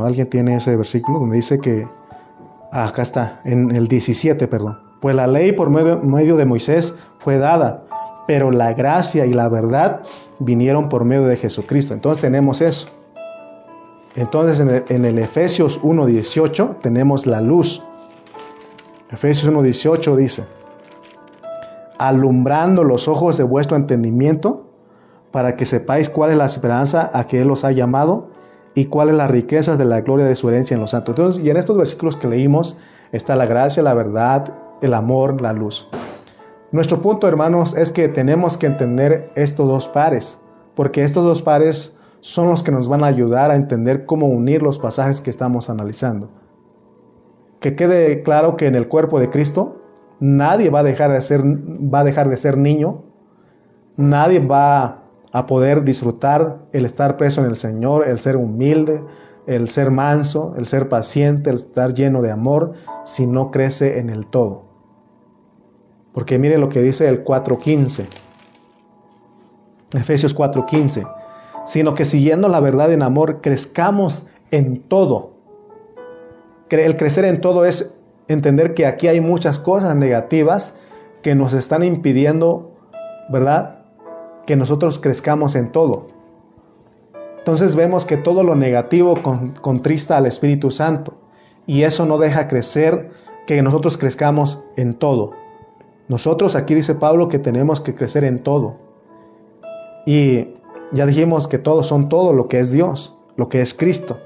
[0.06, 1.88] Alguien tiene ese versículo donde dice que,
[2.72, 4.80] ah, acá está, en el 17, perdón.
[5.02, 7.86] Pues la ley por medio de Moisés fue dada,
[8.28, 10.02] pero la gracia y la verdad
[10.40, 11.94] vinieron por medio de Jesucristo.
[11.94, 12.88] Entonces tenemos eso.
[14.16, 17.82] Entonces en el, en el Efesios 1.18 tenemos la luz.
[19.10, 20.46] Efesios 1.18 dice,
[21.98, 24.70] alumbrando los ojos de vuestro entendimiento,
[25.32, 28.30] para que sepáis cuál es la esperanza a que Él os ha llamado
[28.76, 31.14] y cuál es la riqueza de la gloria de su herencia en los santos.
[31.18, 32.78] Entonces, y en estos versículos que leímos
[33.12, 35.88] está la gracia, la verdad, el amor, la luz.
[36.72, 40.38] Nuestro punto, hermanos, es que tenemos que entender estos dos pares,
[40.76, 44.62] porque estos dos pares son los que nos van a ayudar a entender cómo unir
[44.62, 46.30] los pasajes que estamos analizando.
[47.60, 49.82] Que quede claro que en el cuerpo de Cristo
[50.20, 53.04] nadie va a dejar de ser, va a dejar de ser niño,
[53.98, 54.99] nadie va
[55.32, 59.04] a poder disfrutar el estar preso en el Señor, el ser humilde,
[59.46, 62.74] el ser manso, el ser paciente, el estar lleno de amor,
[63.04, 64.64] si no crece en el todo.
[66.14, 68.06] Porque mire lo que dice el 4.15,
[69.94, 71.12] Efesios 4.15,
[71.66, 75.34] sino que siguiendo la verdad en amor, crezcamos en todo.
[76.70, 77.96] El crecer en todo es
[78.28, 80.76] entender que aquí hay muchas cosas negativas
[81.24, 82.72] que nos están impidiendo,
[83.30, 83.79] ¿verdad?
[84.50, 86.08] Que nosotros crezcamos en todo.
[87.38, 89.14] Entonces vemos que todo lo negativo
[89.62, 91.14] contrista al Espíritu Santo
[91.68, 93.12] y eso no deja crecer,
[93.46, 95.34] que nosotros crezcamos en todo.
[96.08, 98.78] Nosotros aquí dice Pablo que tenemos que crecer en todo.
[100.08, 100.48] Y
[100.94, 104.18] ya dijimos que todos son todo lo que es Dios, lo que es Cristo.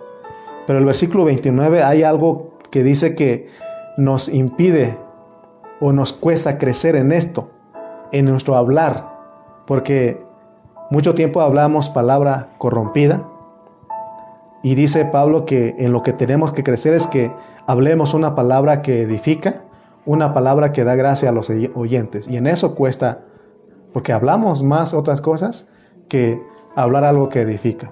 [0.65, 3.49] Pero el versículo 29 hay algo que dice que
[3.97, 4.97] nos impide
[5.81, 7.49] o nos cuesta crecer en esto,
[8.13, 9.12] en nuestro hablar,
[9.65, 10.21] porque
[10.89, 13.27] mucho tiempo hablamos palabra corrompida
[14.61, 17.31] y dice Pablo que en lo que tenemos que crecer es que
[17.67, 19.63] hablemos una palabra que edifica,
[20.05, 22.27] una palabra que da gracia a los oyentes.
[22.27, 23.25] Y en eso cuesta,
[23.91, 25.67] porque hablamos más otras cosas
[26.07, 26.41] que
[26.75, 27.91] hablar algo que edifica.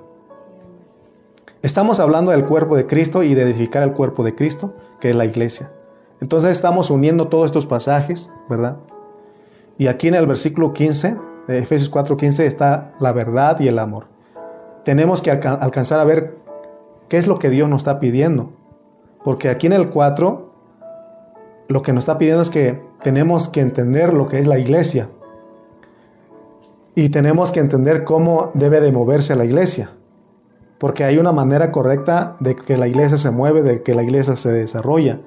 [1.61, 5.15] Estamos hablando del cuerpo de Cristo y de edificar el cuerpo de Cristo, que es
[5.15, 5.71] la iglesia.
[6.21, 8.77] Entonces estamos uniendo todos estos pasajes, ¿verdad?
[9.77, 14.05] Y aquí en el versículo 15 de Efesios 4:15 está la verdad y el amor.
[14.83, 16.37] Tenemos que alcanzar a ver
[17.07, 18.51] qué es lo que Dios nos está pidiendo.
[19.23, 20.51] Porque aquí en el 4
[21.67, 25.09] lo que nos está pidiendo es que tenemos que entender lo que es la iglesia.
[26.95, 29.91] Y tenemos que entender cómo debe de moverse la iglesia.
[30.77, 34.35] Porque hay una manera correcta de que la iglesia se mueve, de que la iglesia
[34.35, 35.19] se desarrolla.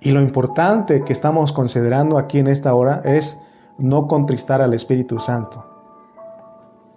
[0.00, 3.40] Y lo importante que estamos considerando aquí en esta hora es
[3.78, 5.64] no contristar al Espíritu Santo.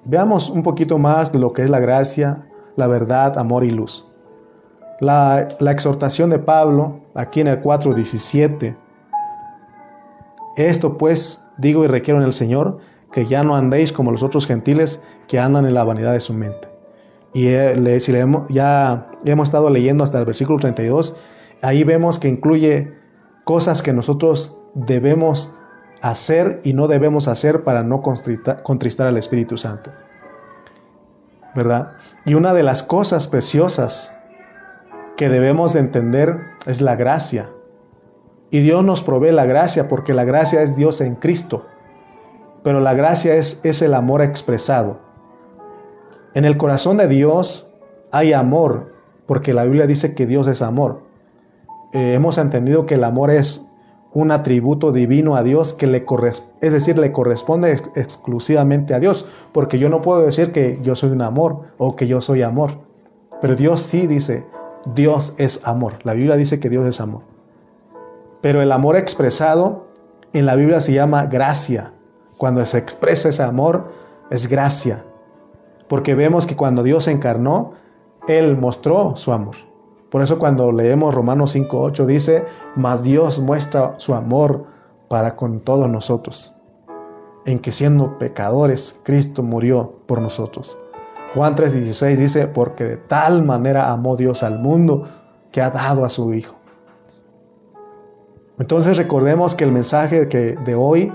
[0.03, 4.07] Veamos un poquito más de lo que es la gracia, la verdad, amor y luz.
[4.99, 8.75] La, exhortación de Pablo, aquí en el 4.17,
[10.57, 12.79] esto pues digo y requiero en el Señor,
[13.11, 16.34] que ya no andéis como los otros gentiles que andan en la vanidad de su
[16.34, 16.69] mente.
[17.34, 18.13] Y eh, si
[18.49, 21.15] ya hemos estado leyendo hasta el versículo 32,
[21.61, 22.93] ahí vemos que incluye
[23.43, 25.53] cosas que nosotros debemos
[26.01, 29.91] hacer y no debemos hacer para no contristar, al Espíritu Santo.
[31.55, 31.93] ¿Verdad?
[32.25, 34.15] Y una de las cosas preciosas
[35.17, 37.49] que debemos de entender es la gracia.
[38.49, 41.65] Y Dios nos provee la gracia porque la gracia es Dios en Cristo.
[42.63, 44.99] Pero la gracia es, es el amor expresado.
[46.33, 47.71] En el corazón de Dios
[48.11, 48.93] hay amor,
[49.25, 51.01] porque la Biblia dice que Dios es amor.
[51.93, 53.67] Eh, hemos entendido que el amor es
[54.14, 59.26] un atributo divino a Dios que le corresponde, es decir, le corresponde exclusivamente a Dios,
[59.51, 62.72] porque yo no puedo decir que yo soy un amor o que yo soy amor,
[63.41, 64.45] pero Dios sí dice,
[64.93, 65.99] Dios es amor.
[66.03, 67.22] La Biblia dice que Dios es amor.
[68.41, 69.88] Pero el amor expresado
[70.34, 71.93] en la Biblia se llama gracia.
[72.38, 73.91] Cuando se expresa ese amor
[74.30, 75.05] es gracia.
[75.88, 77.74] Porque vemos que cuando Dios se encarnó,
[78.28, 79.55] Él mostró su amor.
[80.12, 82.45] Por eso cuando leemos Romanos 5.8 dice,
[82.76, 84.66] mas Dios muestra su amor
[85.07, 86.53] para con todos nosotros,
[87.45, 90.78] en que siendo pecadores, Cristo murió por nosotros.
[91.34, 95.07] Juan 3.16 dice, porque de tal manera amó Dios al mundo
[95.49, 96.55] que ha dado a su Hijo.
[98.59, 101.14] Entonces recordemos que el mensaje de hoy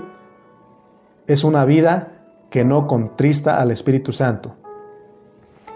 [1.27, 2.13] es una vida
[2.49, 4.55] que no contrista al Espíritu Santo.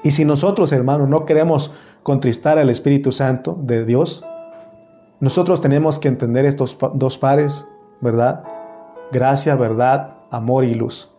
[0.04, 1.72] Y si nosotros, hermanos, no queremos
[2.04, 4.24] contristar al Espíritu Santo de Dios,
[5.20, 7.68] nosotros tenemos que entender estos dos pares,
[8.00, 8.44] ¿verdad?
[9.12, 11.12] Gracia, verdad, amor y luz.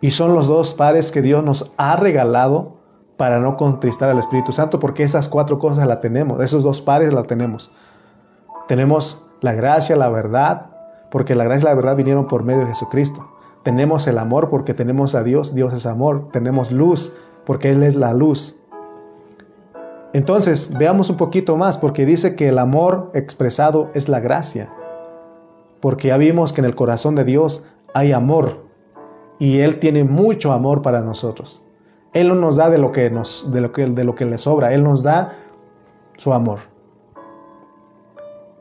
[0.00, 2.78] Y son los dos pares que Dios nos ha regalado
[3.16, 7.12] para no contristar al Espíritu Santo, porque esas cuatro cosas las tenemos, esos dos pares
[7.12, 7.72] las tenemos.
[8.68, 10.70] Tenemos la gracia, la verdad,
[11.10, 13.28] porque la gracia y la verdad vinieron por medio de Jesucristo.
[13.64, 16.28] Tenemos el amor porque tenemos a Dios, Dios es amor.
[16.32, 17.12] Tenemos luz
[17.48, 18.60] porque Él es la luz.
[20.12, 24.70] Entonces, veamos un poquito más, porque dice que el amor expresado es la gracia.
[25.80, 28.64] porque ya vimos que en el corazón de Dios hay amor
[29.38, 31.64] y Él tiene mucho amor para nosotros.
[32.12, 34.36] Él no nos da de lo que, nos, de lo que, de lo que le
[34.36, 35.38] sobra, Él nos da
[36.18, 36.58] su amor.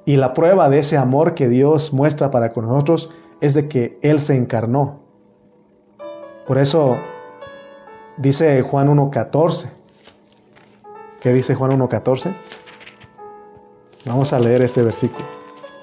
[0.05, 3.11] Y la prueba de ese amor que Dios muestra para con nosotros
[3.41, 4.99] es de que Él se encarnó.
[6.45, 6.97] Por eso
[8.17, 9.69] dice Juan 1.14.
[11.21, 12.33] ¿Qué dice Juan 1.14?
[14.05, 15.25] Vamos a leer este versículo,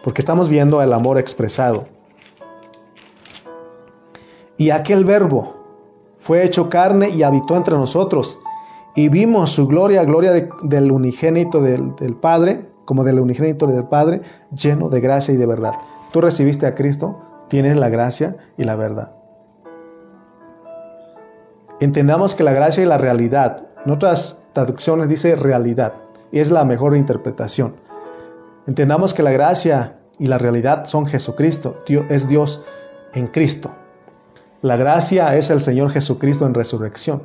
[0.03, 1.87] porque estamos viendo el amor expresado.
[4.57, 5.55] Y aquel verbo
[6.16, 8.39] fue hecho carne y habitó entre nosotros,
[8.95, 10.30] y vimos su gloria, gloria
[10.62, 14.22] del unigénito del, del Padre, como del unigénito del Padre,
[14.57, 15.74] lleno de gracia y de verdad.
[16.12, 17.18] Tú recibiste a Cristo,
[17.49, 19.24] tienes la gracia y la verdad.
[21.81, 25.95] Entendamos que la gracia y la realidad, en otras traducciones dice realidad,
[26.31, 27.75] es la mejor interpretación.
[28.66, 32.64] Entendamos que la gracia y la realidad son Jesucristo, Dios, es Dios
[33.12, 33.70] en Cristo.
[34.62, 37.25] La gracia es el Señor Jesucristo en resurrección.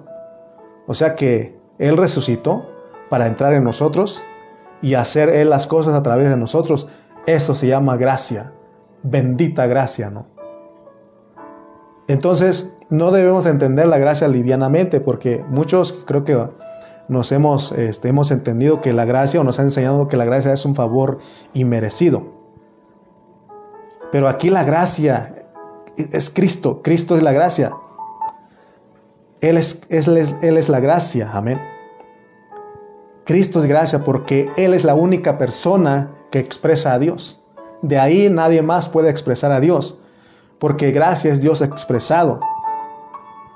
[0.88, 2.66] O sea que Él resucitó
[3.10, 4.24] para entrar en nosotros
[4.82, 6.88] y hacer Él las cosas a través de nosotros.
[7.26, 8.52] Eso se llama gracia.
[9.04, 10.28] Bendita gracia, ¿no?
[12.08, 16.48] Entonces, no debemos entender la gracia livianamente porque muchos creo que
[17.08, 20.54] nos hemos, este, hemos entendido que la gracia o nos han enseñado que la gracia
[20.54, 21.20] es un favor
[21.54, 22.24] inmerecido.
[24.12, 25.46] Pero aquí la gracia
[25.98, 27.74] es Cristo, Cristo es la gracia.
[29.42, 31.60] Él es, él es la gracia, amén.
[33.30, 37.40] Cristo es gracia porque Él es la única persona que expresa a Dios.
[37.84, 40.00] De ahí nadie más puede expresar a Dios,
[40.58, 42.40] porque gracia es Dios expresado.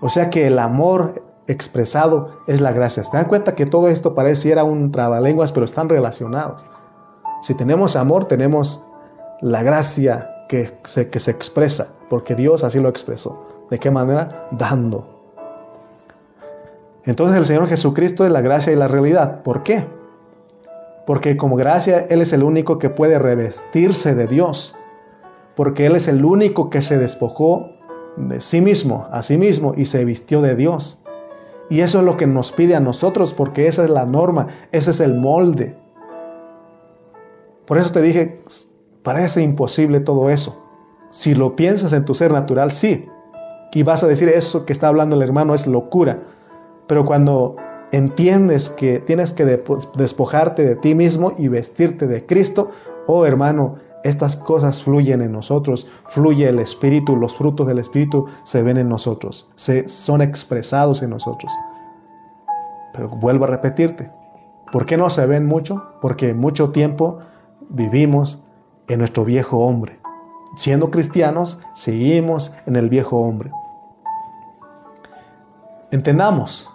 [0.04, 3.06] O sea que el amor expresado es la gracia.
[3.06, 6.66] ¿Se dan cuenta que todo esto pareciera un trabalenguas, pero están relacionados?
[7.42, 8.86] Si tenemos amor, tenemos
[9.40, 13.48] la gracia que se, que se expresa, porque Dios así lo expresó.
[13.70, 14.50] ¿De qué manera?
[14.52, 15.08] Dando.
[17.06, 19.42] Entonces el Señor Jesucristo es la gracia y la realidad.
[19.42, 19.86] ¿Por qué?
[21.08, 24.76] Porque como gracia Él es el único que puede revestirse de Dios.
[25.56, 27.70] Porque Él es el único que se despojó
[28.18, 31.00] de sí mismo, a sí mismo, y se vistió de Dios.
[31.70, 34.92] Y eso es lo que nos pide a nosotros, porque esa es la norma, ese
[34.92, 35.76] es el molde.
[37.66, 38.42] Por eso te dije,
[39.04, 40.64] Parece imposible todo eso.
[41.10, 43.06] Si lo piensas en tu ser natural, sí.
[43.74, 46.24] Y vas a decir, eso que está hablando el hermano es locura.
[46.88, 47.58] Pero cuando
[47.92, 49.46] entiendes que tienes que
[49.96, 52.72] despojarte de ti mismo y vestirte de Cristo,
[53.08, 58.62] oh hermano, estas cosas fluyen en nosotros, fluye el Espíritu, los frutos del Espíritu se
[58.62, 61.52] ven en nosotros, se, son expresados en nosotros.
[62.94, 64.12] Pero vuelvo a repetirte,
[64.72, 65.84] ¿por qué no se ven mucho?
[66.02, 67.20] Porque mucho tiempo
[67.70, 68.44] vivimos
[68.88, 70.00] en nuestro viejo hombre.
[70.56, 73.52] Siendo cristianos, seguimos en el viejo hombre.
[75.92, 76.70] Entendamos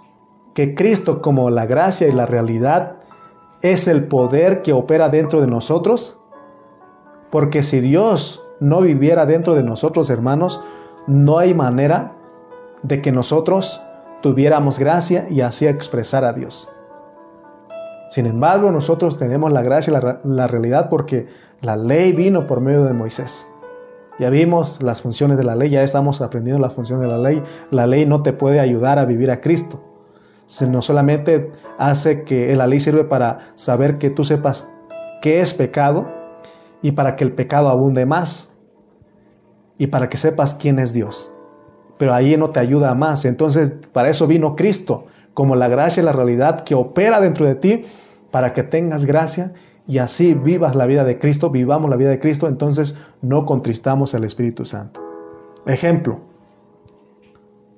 [0.55, 2.97] que Cristo como la gracia y la realidad
[3.63, 6.18] es el poder que opera dentro de nosotros,
[7.31, 10.63] porque si Dios no viviera dentro de nosotros, hermanos,
[11.07, 12.13] no hay manera
[12.83, 13.83] de que nosotros
[14.23, 16.69] tuviéramos gracia y así expresar a Dios.
[18.11, 21.27] Sin embargo, nosotros tenemos la gracia y la, realidad porque
[21.61, 23.47] la ley vino por medio de Moisés.
[24.19, 27.43] Ya vimos las funciones de la ley, ya estamos aprendiendo las funciones de la ley.
[27.71, 29.81] La ley no te puede ayudar a vivir a Cristo,
[30.47, 34.73] sino solamente hace que la ley sirve para saber que tú sepas
[35.21, 36.18] qué es pecado
[36.83, 38.53] y para que el pecado abunde más
[39.79, 41.33] y para que sepas quién es Dios.
[41.99, 43.25] Pero ahí no te ayuda más.
[43.25, 47.55] Entonces, para eso vino Cristo, como la gracia y la realidad que opera dentro de
[47.55, 47.85] ti,
[48.31, 49.55] para que tengas gracia
[49.87, 54.15] y así vivas la vida de Cristo, vivamos la vida de Cristo, entonces no contristamos
[54.15, 55.01] al Espíritu Santo.
[55.67, 56.19] Ejemplo,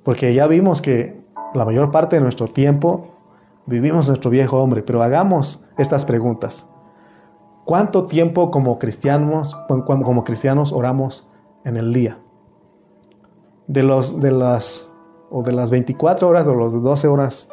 [0.02, 1.20] porque ya vimos que
[1.54, 3.10] la mayor parte de nuestro tiempo
[3.66, 6.66] vivimos nuestro viejo hombre, pero hagamos estas preguntas.
[7.70, 9.56] ¿Cuánto tiempo como cristianos,
[9.86, 11.30] como cristianos oramos
[11.64, 12.18] en el día?
[13.68, 14.90] De, los, de, las,
[15.30, 17.48] o de las 24 horas o las 12 horas,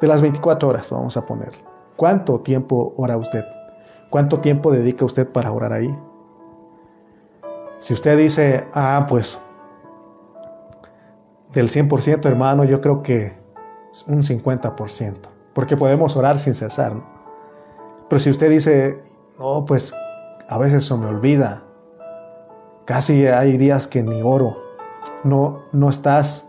[0.00, 1.50] de las 24 horas vamos a poner.
[1.96, 3.44] ¿Cuánto tiempo ora usted?
[4.08, 5.98] ¿Cuánto tiempo dedica usted para orar ahí?
[7.78, 9.40] Si usted dice, ah, pues
[11.52, 13.36] del 100% hermano, yo creo que
[14.06, 15.16] un 50%,
[15.52, 16.92] porque podemos orar sin cesar.
[18.08, 19.02] Pero si usted dice,
[19.40, 19.94] no, pues
[20.48, 21.62] a veces se me olvida,
[22.84, 24.56] casi hay días que ni oro,
[25.24, 26.46] no, no estás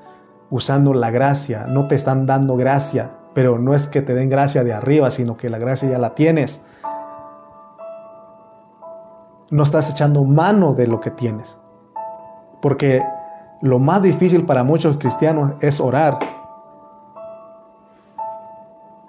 [0.49, 4.65] usando la gracia, no te están dando gracia, pero no es que te den gracia
[4.65, 6.61] de arriba, sino que la gracia ya la tienes.
[9.51, 11.57] no estás echando mano de lo que tienes.
[12.61, 13.03] Porque
[13.61, 16.17] lo más difícil para muchos cristianos es orar.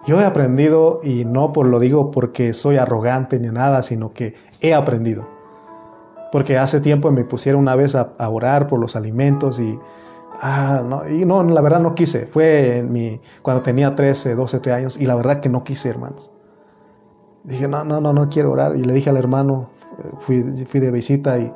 [0.05, 4.35] Yo he aprendido, y no por lo digo porque soy arrogante ni nada, sino que
[4.61, 5.29] he aprendido.
[6.33, 9.79] Porque hace tiempo me pusieron una vez a, orar por los alimentos y,
[10.41, 12.27] ah, no, y no, la verdad no quise.
[12.27, 12.85] Fue
[13.43, 16.33] cuando tenía 13, 12 años y la verdad que no quise, hermanos.
[17.45, 18.77] Dije, no, no, no, no quiero orar.
[18.77, 19.69] Y le dije al hermano,
[20.19, 21.53] fui, fui de visita y,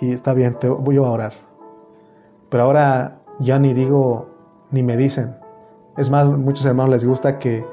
[0.00, 1.32] y está bien, te voy a orar.
[2.48, 4.28] Pero ahora ya ni digo,
[4.70, 5.39] ni me dicen.
[5.96, 7.64] Es más, muchos hermanos les gusta que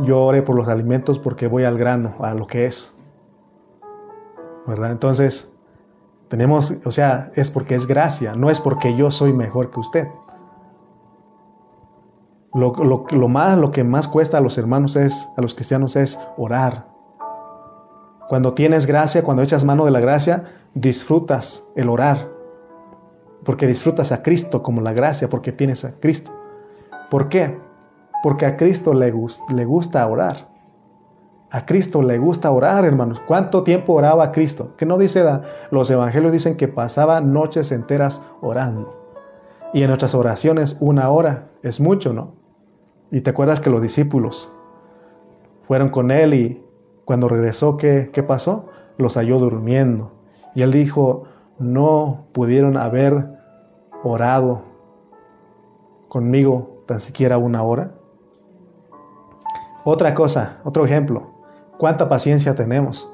[0.00, 2.94] yo ore por los alimentos porque voy al grano, a lo que es.
[4.66, 4.92] ¿Verdad?
[4.92, 5.52] Entonces,
[6.28, 10.08] tenemos, o sea, es porque es gracia, no es porque yo soy mejor que usted.
[12.54, 16.18] Lo, lo, más, lo que más cuesta a los hermanos es, a los cristianos es
[16.36, 16.86] orar.
[18.28, 20.44] Cuando tienes gracia, cuando echas mano de la gracia,
[20.74, 22.30] disfrutas el orar.
[23.44, 26.32] Porque disfrutas a Cristo como la gracia, porque tienes a Cristo.
[27.14, 27.56] ¿Por qué?
[28.24, 30.48] Porque a Cristo le, gusta orar.
[31.48, 33.20] A Cristo le gusta orar, hermanos.
[33.20, 34.74] ¿Cuánto tiempo oraba Cristo?
[34.76, 35.22] Que no dice,
[35.70, 39.00] los evangelios dicen que pasaba noches enteras orando.
[39.72, 42.32] Y en nuestras oraciones una hora es mucho, ¿no?
[43.12, 44.52] Y te acuerdas que los discípulos
[45.68, 46.64] fueron con él y
[47.04, 48.70] cuando regresó, ¿qué, qué pasó?
[48.98, 50.10] Los halló durmiendo.
[50.56, 51.26] Y él dijo,
[51.60, 53.38] no pudieron haber
[54.02, 54.62] orado
[56.08, 57.92] conmigo tan siquiera una hora.
[59.84, 61.30] Otra cosa, otro ejemplo,
[61.78, 63.10] ¿cuánta paciencia tenemos?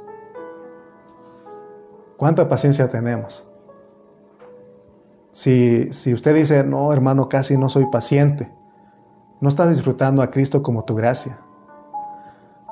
[2.17, 3.47] ¿Cuánta paciencia tenemos?
[5.33, 8.53] Si, si usted dice, no, hermano, casi no soy paciente,
[9.41, 11.39] no estás disfrutando a Cristo como tu gracia.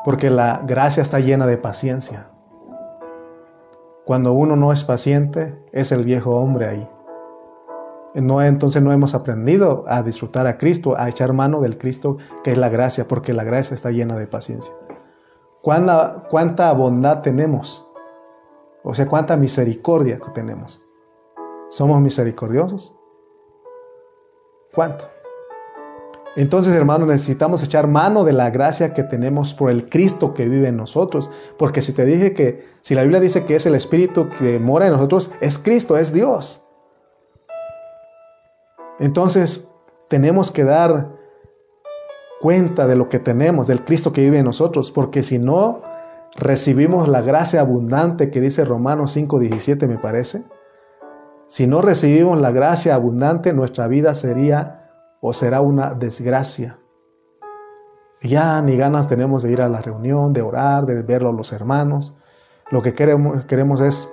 [0.05, 2.29] Porque la gracia está llena de paciencia.
[4.05, 6.89] Cuando uno no es paciente, es el viejo hombre ahí.
[8.19, 12.59] Entonces no hemos aprendido a disfrutar a Cristo, a echar mano del Cristo que es
[12.59, 14.73] la gracia, porque la gracia está llena de paciencia.
[15.63, 17.87] ¿Cuánta, cuánta bondad tenemos?
[18.83, 20.83] O sea, cuánta misericordia tenemos.
[21.69, 22.97] ¿Somos misericordiosos?
[24.75, 25.05] ¿Cuánto?
[26.37, 30.69] Entonces, hermanos, necesitamos echar mano de la gracia que tenemos por el Cristo que vive
[30.69, 31.31] en nosotros.
[31.59, 34.87] Porque si te dije que, si la Biblia dice que es el Espíritu que mora
[34.87, 36.65] en nosotros, es Cristo, es Dios.
[38.99, 39.69] Entonces,
[40.09, 41.17] tenemos que dar
[42.41, 45.83] cuenta de lo que tenemos, del Cristo que vive en nosotros, porque si no
[46.37, 50.45] recibimos la gracia abundante que dice Romanos 5:17 me parece,
[51.47, 54.91] si no recibimos la gracia abundante, nuestra vida sería
[55.21, 56.79] o será una desgracia.
[58.21, 61.53] Ya ni ganas tenemos de ir a la reunión, de orar, de verlo a los
[61.53, 62.17] hermanos.
[62.71, 64.13] Lo que queremos, queremos es,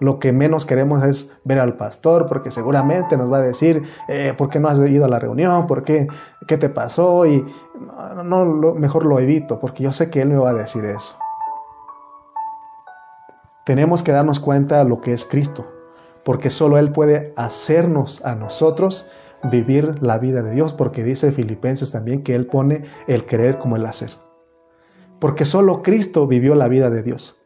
[0.00, 4.34] lo que menos queremos es ver al pastor, porque seguramente nos va a decir, eh,
[4.36, 5.66] ¿por qué no has ido a la reunión?
[5.66, 6.08] ¿Por qué?
[6.46, 7.26] ¿Qué te pasó?
[7.26, 7.44] Y
[8.24, 8.44] no,
[8.74, 11.16] mejor lo evito, porque yo sé que él me va a decir eso.
[13.68, 15.66] Tenemos que darnos cuenta de lo que es Cristo,
[16.24, 19.06] porque solo Él puede hacernos a nosotros
[19.50, 23.76] vivir la vida de Dios, porque dice Filipenses también que Él pone el creer como
[23.76, 24.10] el hacer.
[25.18, 27.37] Porque solo Cristo vivió la vida de Dios.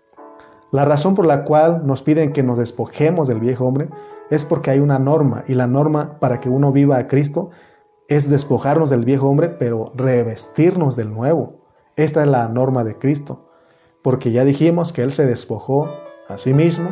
[0.72, 3.90] La razón por la cual nos piden que nos despojemos del viejo hombre
[4.30, 7.50] es porque hay una norma, y la norma para que uno viva a Cristo
[8.08, 11.60] es despojarnos del viejo hombre, pero revestirnos del nuevo.
[11.96, 13.50] Esta es la norma de Cristo,
[14.02, 15.90] porque ya dijimos que Él se despojó
[16.28, 16.90] a sí mismo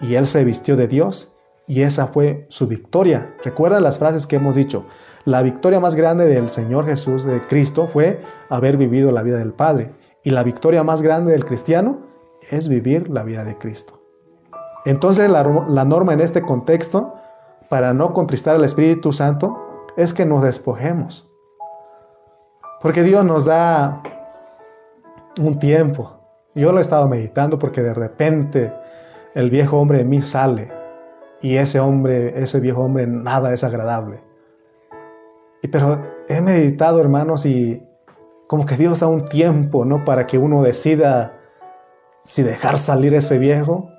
[0.00, 1.30] y Él se vistió de Dios
[1.66, 3.34] y esa fue su victoria.
[3.44, 4.86] Recuerda las frases que hemos dicho.
[5.26, 9.52] La victoria más grande del Señor Jesús, de Cristo, fue haber vivido la vida del
[9.52, 9.92] Padre.
[10.22, 12.13] Y la victoria más grande del cristiano
[12.50, 14.00] es vivir la vida de Cristo.
[14.84, 17.14] Entonces la, la norma en este contexto,
[17.68, 19.56] para no contristar al Espíritu Santo,
[19.96, 21.30] es que nos despojemos.
[22.80, 24.02] Porque Dios nos da
[25.40, 26.12] un tiempo.
[26.54, 28.72] Yo lo he estado meditando porque de repente
[29.34, 30.70] el viejo hombre de mí sale
[31.40, 34.22] y ese hombre, ese viejo hombre, nada es agradable.
[35.62, 37.82] Y pero he meditado, hermanos, y
[38.46, 40.04] como que Dios da un tiempo, ¿no?
[40.04, 41.33] Para que uno decida
[42.24, 43.90] si dejar salir ese viejo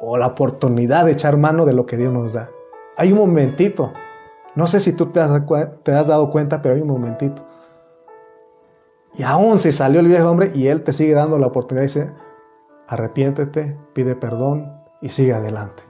[0.00, 2.50] o la oportunidad de echar mano de lo que Dios nos da.
[2.96, 3.92] Hay un momentito.
[4.54, 5.28] No sé si tú te has,
[6.08, 7.44] dado cuenta, pero hay un momentito.
[9.14, 12.10] Y aún si salió el viejo hombre y él te sigue dando la oportunidad, dice,
[12.88, 14.72] arrepiéntete, pide perdón
[15.02, 15.82] y sigue adelante.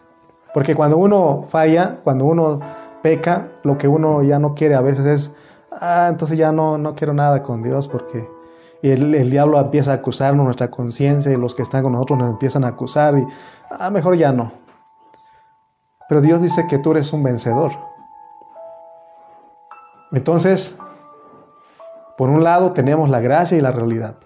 [0.52, 2.60] Porque cuando uno falla, cuando uno
[3.02, 5.36] peca, lo que uno ya no quiere a veces es,
[5.70, 8.28] ah, entonces ya no, no quiero nada con Dios porque
[8.82, 12.30] y el, diablo empieza a acusarnos nuestra conciencia y los que están con nosotros nos
[12.30, 13.26] empiezan a acusar y
[13.70, 14.52] ah, mejor ya no.
[16.08, 17.72] Pero Dios dice que tú eres un vencedor.
[20.12, 20.76] Entonces,
[22.16, 24.16] por un lado tenemos la gracia y la realidad.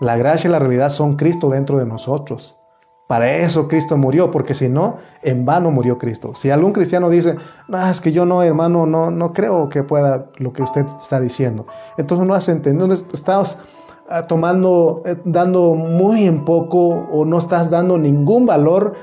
[0.00, 2.58] La gracia y la realidad son Cristo dentro de nosotros.
[3.06, 6.34] Para eso Cristo murió, porque si no, en vano murió Cristo.
[6.34, 7.36] Si algún cristiano dice,
[7.68, 11.20] no, es que yo no, hermano, no, no creo que pueda lo que usted está
[11.20, 11.66] diciendo.
[11.98, 13.58] Entonces no has entendido, estás
[14.08, 18.94] ah, tomando, eh, dando muy en poco o no estás dando ningún valor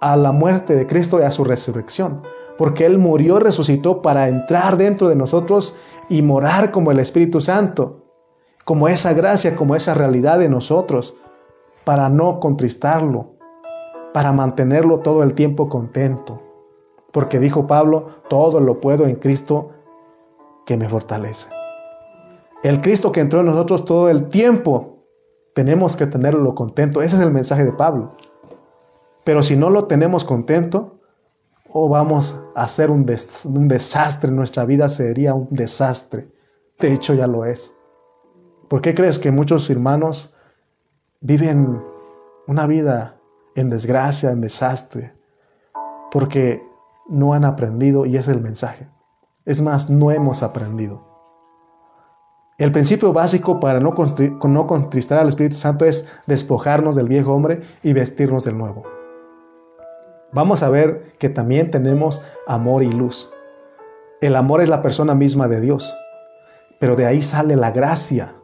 [0.00, 2.22] a la muerte de Cristo y a su resurrección.
[2.58, 5.76] Porque Él murió resucitó para entrar dentro de nosotros
[6.08, 8.02] y morar como el Espíritu Santo,
[8.64, 11.14] como esa gracia, como esa realidad de nosotros
[11.84, 13.32] para no contristarlo,
[14.12, 16.42] para mantenerlo todo el tiempo contento.
[17.12, 19.70] Porque dijo Pablo, todo lo puedo en Cristo
[20.64, 21.48] que me fortalece.
[22.62, 25.04] El Cristo que entró en nosotros todo el tiempo,
[25.54, 27.02] tenemos que tenerlo contento.
[27.02, 28.12] Ese es el mensaje de Pablo.
[29.24, 31.00] Pero si no lo tenemos contento,
[31.72, 33.06] o vamos a hacer un,
[33.44, 36.28] un desastre, nuestra vida sería un desastre.
[36.78, 37.74] De hecho ya lo es.
[38.68, 40.34] ¿Por qué crees que muchos hermanos
[41.22, 41.80] viven
[42.48, 43.16] una vida
[43.54, 45.14] en desgracia, en desastre,
[46.10, 46.62] porque
[47.08, 48.88] no han aprendido y es el mensaje.
[49.44, 51.00] Es más, no hemos aprendido.
[52.58, 53.94] El principio básico para no,
[54.44, 58.82] no contristar al Espíritu Santo es despojarnos del viejo hombre y vestirnos del nuevo.
[60.32, 63.30] Vamos a ver que también tenemos amor y luz.
[64.20, 65.94] El amor es la persona misma de Dios,
[66.78, 68.34] pero de ahí sale la gracia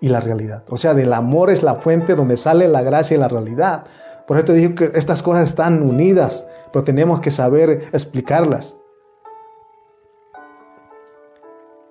[0.00, 0.64] y la realidad.
[0.68, 3.84] O sea, del amor es la fuente donde sale la gracia y la realidad.
[4.26, 8.76] Por eso te digo que estas cosas están unidas, pero tenemos que saber explicarlas.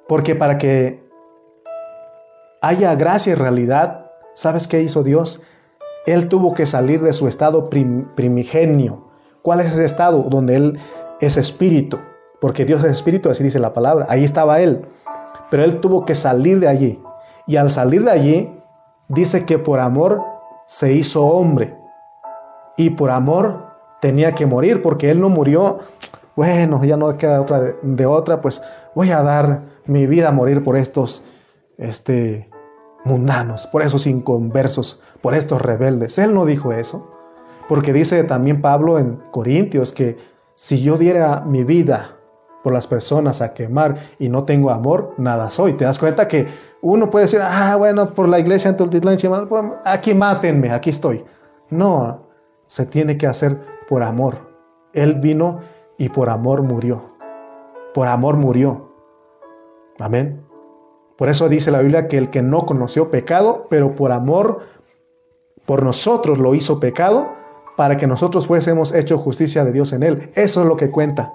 [0.08, 1.04] Porque para que
[2.62, 5.42] haya gracia y realidad, ¿sabes qué hizo Dios?
[6.06, 9.10] Él tuvo que salir de su estado primigenio.
[9.42, 10.24] ¿Cuál es ese estado?
[10.30, 10.80] Donde Él
[11.20, 12.00] es espíritu.
[12.40, 14.06] Porque Dios es espíritu, así dice la palabra.
[14.10, 14.86] Ahí estaba Él.
[15.50, 17.02] Pero Él tuvo que salir de allí.
[17.48, 18.62] Y al salir de allí,
[19.08, 20.22] dice que por amor
[20.68, 21.76] se hizo hombre.
[22.76, 23.68] Y por amor
[24.02, 25.80] tenía que morir, porque él no murió.
[26.36, 28.62] Bueno, ya no queda otra de, otra, pues
[28.94, 31.24] voy a dar mi vida a morir por estos
[31.78, 32.50] este,
[33.06, 36.20] mundanos, por esos inconversos, por estos rebeldes.
[36.20, 37.10] Él no dijo eso,
[37.68, 40.18] porque dice también Pablo en Corintios que
[40.54, 42.17] si yo diera mi vida
[42.68, 45.76] por las personas a quemar y no tengo amor, nada soy.
[45.76, 46.48] Te das cuenta que
[46.82, 51.24] uno puede decir, ah, bueno, por la iglesia en Tultitlán, pues, aquí mátenme, aquí estoy.
[51.70, 52.28] No,
[52.66, 53.58] se tiene que hacer
[53.88, 54.36] por amor.
[54.92, 55.62] Él vino
[55.98, 57.06] y por amor murió.
[57.94, 58.92] Por amor murió.
[59.98, 60.44] Amén.
[61.18, 64.60] Por eso dice la Biblia que el que no conoció pecado, pero por amor,
[65.66, 67.30] por nosotros lo hizo pecado,
[67.78, 70.32] para que nosotros fuésemos hecho justicia de Dios en él.
[70.36, 71.32] Eso es lo que cuenta.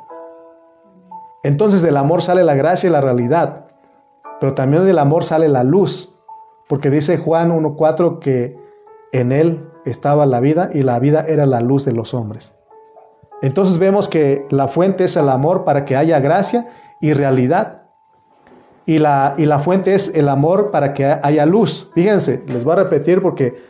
[1.42, 3.66] Entonces del amor sale la gracia y la realidad
[4.42, 6.16] pero también del amor sale la luz,
[6.66, 8.58] porque dice Juan 1.4 que
[9.12, 12.52] en él estaba la vida y la vida era la luz de los hombres.
[13.40, 16.68] Entonces vemos que la fuente es el amor para que haya gracia
[17.00, 17.82] y realidad.
[18.84, 21.92] Y la, y la fuente es el amor para que haya luz.
[21.94, 23.62] Fíjense, les voy a repetir porque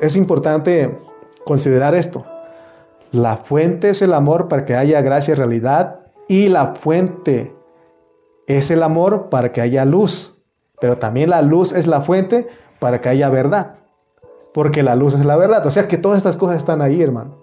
[0.00, 0.98] es importante
[1.44, 2.26] considerar esto.
[3.12, 6.00] La fuente es el amor para que haya gracia y realidad.
[6.32, 7.54] Y la fuente
[8.46, 10.42] es el amor para que haya luz,
[10.80, 12.48] pero también la luz es la fuente
[12.80, 13.74] para que haya verdad,
[14.54, 15.66] porque la luz es la verdad.
[15.66, 17.36] O sea que todas estas cosas están ahí, hermano.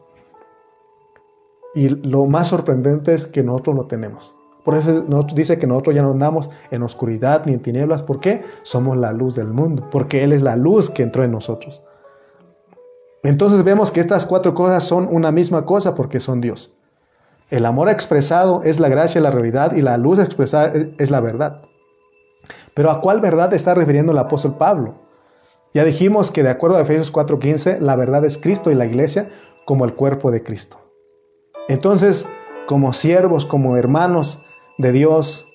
[1.76, 4.36] Y lo más sorprendente es que nosotros no tenemos.
[4.66, 8.02] Por eso dice que nosotros ya no andamos en oscuridad ni en tinieblas.
[8.02, 8.44] ¿Por qué?
[8.64, 11.86] Somos la luz del mundo, porque Él es la luz que entró en nosotros.
[13.22, 16.74] Entonces vemos que estas cuatro cosas son una misma cosa porque son Dios.
[17.50, 21.64] El amor expresado es la gracia, la realidad y la luz expresada es la verdad.
[22.76, 24.96] Pero ¿a cuál verdad está refiriendo el apóstol Pablo?
[25.74, 29.30] Ya dijimos que de acuerdo a Efesios 4:15, la verdad es Cristo y la iglesia
[29.66, 30.78] como el cuerpo de Cristo.
[31.68, 32.26] Entonces,
[32.68, 34.44] como siervos, como hermanos
[34.78, 35.48] de Dios,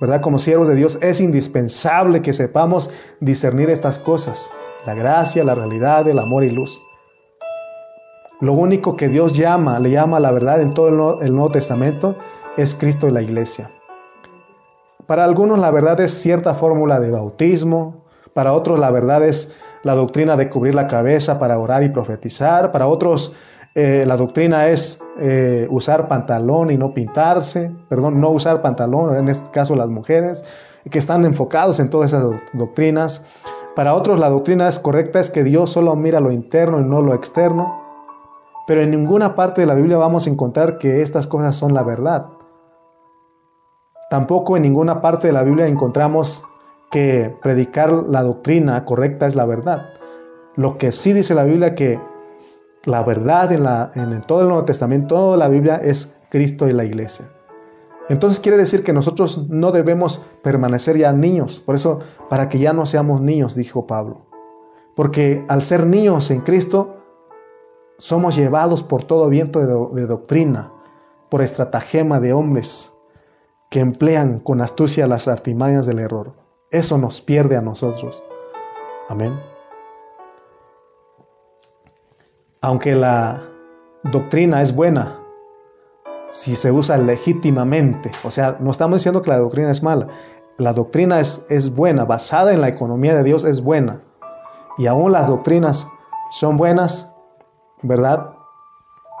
[0.00, 0.20] ¿verdad?
[0.20, 2.90] Como siervos de Dios es indispensable que sepamos
[3.20, 4.50] discernir estas cosas,
[4.86, 6.80] la gracia, la realidad, el amor y luz.
[8.40, 12.16] Lo único que Dios llama, le llama la verdad en todo el Nuevo Testamento,
[12.56, 13.70] es Cristo y la iglesia.
[15.06, 19.94] Para algunos la verdad es cierta fórmula de bautismo, para otros la verdad es la
[19.94, 23.34] doctrina de cubrir la cabeza para orar y profetizar, para otros
[23.74, 29.28] eh, la doctrina es eh, usar pantalón y no pintarse, perdón, no usar pantalón, en
[29.28, 30.44] este caso las mujeres,
[30.90, 33.24] que están enfocados en todas esas doctrinas.
[33.76, 37.00] Para otros la doctrina es correcta es que Dios solo mira lo interno y no
[37.00, 37.79] lo externo.
[38.70, 41.82] Pero en ninguna parte de la Biblia vamos a encontrar que estas cosas son la
[41.82, 42.28] verdad.
[44.10, 46.44] Tampoco en ninguna parte de la Biblia encontramos
[46.88, 49.88] que predicar la doctrina correcta es la verdad.
[50.54, 51.98] Lo que sí dice la Biblia que
[52.84, 56.72] la verdad en, la, en todo el Nuevo Testamento, toda la Biblia es Cristo y
[56.72, 57.28] la iglesia.
[58.08, 61.58] Entonces quiere decir que nosotros no debemos permanecer ya niños.
[61.58, 61.98] Por eso,
[62.28, 64.26] para que ya no seamos niños, dijo Pablo.
[64.94, 66.99] Porque al ser niños en Cristo,
[68.00, 70.72] somos llevados por todo viento de, doctrina,
[71.28, 72.92] por estratagema de hombres
[73.70, 76.32] que emplean con astucia las artimañas del error.
[76.70, 78.22] Eso nos pierde a nosotros.
[79.08, 79.38] Amén.
[82.62, 83.42] Aunque la
[84.04, 85.18] doctrina es buena,
[86.30, 90.08] si se usa legítimamente, o sea, no estamos diciendo que la doctrina es mala,
[90.56, 94.00] la doctrina es, es buena, basada en la economía de Dios es buena.
[94.78, 95.86] Y aún las doctrinas
[96.30, 97.09] son buenas,
[97.82, 98.32] ¿verdad?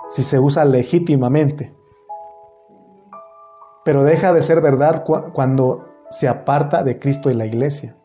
[0.08, 1.74] Si se usa legítimamente.
[3.84, 7.96] Pero deja de ser verdad cuando se aparta de Cristo y la iglesia.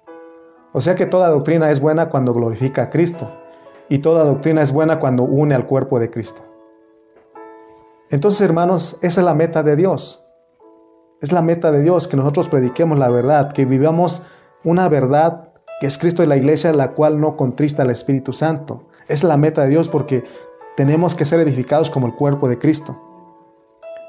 [0.74, 3.30] O sea que toda doctrina es buena cuando glorifica a Cristo
[3.90, 6.44] y toda doctrina es buena cuando une al cuerpo de Cristo.
[8.10, 10.26] Entonces, hermanos, esa es la meta de Dios.
[11.22, 14.22] Es la meta de Dios que nosotros prediquemos la verdad, que vivamos
[14.64, 18.88] una verdad que es Cristo y la iglesia, la cual no contrista al Espíritu Santo.
[19.08, 20.24] Es la meta de Dios porque
[20.76, 23.02] tenemos que ser edificados como el cuerpo de Cristo.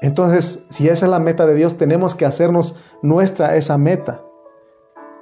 [0.01, 4.21] Entonces, si esa es la meta de Dios, tenemos que hacernos nuestra esa meta.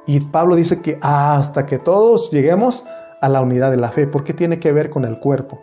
[0.05, 2.85] Y Pablo dice que hasta que todos lleguemos
[3.21, 5.59] a la unidad de la fe, porque tiene que ver con el cuerpo.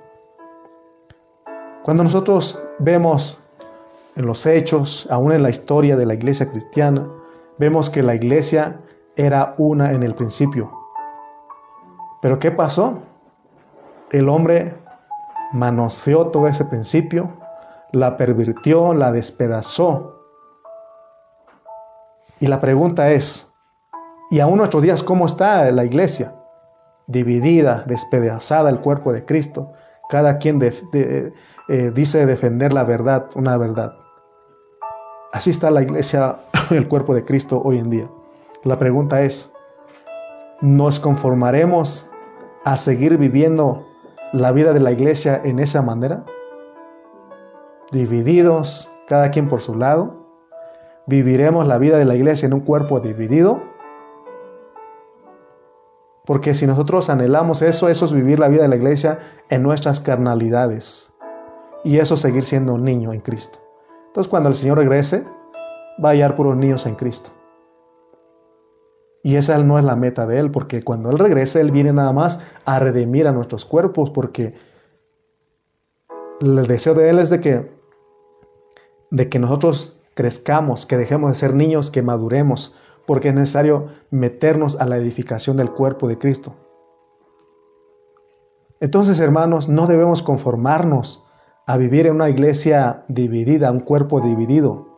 [1.85, 3.43] Cuando nosotros vemos
[4.17, 7.09] en los hechos, aún en la historia de la iglesia cristiana,
[7.59, 8.81] vemos que la iglesia
[9.17, 10.73] era una en el principio.
[12.21, 13.03] Pero ¿qué pasó?
[14.13, 14.75] El hombre
[15.53, 17.43] manoseó todo ese principio
[17.93, 20.19] la pervirtió, la despedazó.
[22.41, 23.49] Y la pregunta es,
[24.31, 26.35] ¿y aún nuestros días cómo está la iglesia?
[27.07, 29.73] Dividida, despedazada el cuerpo de Cristo.
[30.09, 31.33] Cada quien eh,
[31.95, 33.95] dice defender la verdad, una verdad.
[35.33, 36.41] Así está la iglesia,
[36.71, 38.11] el cuerpo de Cristo hoy en día.
[38.65, 39.53] La pregunta es,
[40.61, 42.09] ¿nos conformaremos
[42.65, 43.87] a seguir viviendo
[44.33, 46.25] la vida de la iglesia en esa manera?
[47.93, 50.15] divididos, cada quien por su lado?
[51.07, 53.63] ¿Viviremos la vida de la iglesia en un cuerpo dividido?
[56.25, 59.19] Porque si nosotros anhelamos eso, eso es vivir la vida de la iglesia
[59.51, 61.13] en nuestras carnalidades.
[61.85, 63.59] Y eso es seguir siendo un niño en Cristo.
[64.07, 65.25] Entonces cuando el Señor regrese,
[66.03, 67.31] va a hallar puros niños en Cristo.
[69.23, 72.13] Y esa no es la meta de Él, porque cuando Él regrese, Él viene nada
[72.13, 74.55] más a redimir a nuestros cuerpos, porque
[76.41, 77.83] el deseo de Él es de que
[79.13, 82.75] de que nosotros crezcamos, que dejemos de ser niños, que maduremos,
[83.07, 86.55] porque es necesario meternos a la edificación del cuerpo de Cristo.
[88.81, 91.29] Entonces, hermanos, no debemos conformarnos
[91.67, 94.89] a vivir en una iglesia dividida, un cuerpo dividido.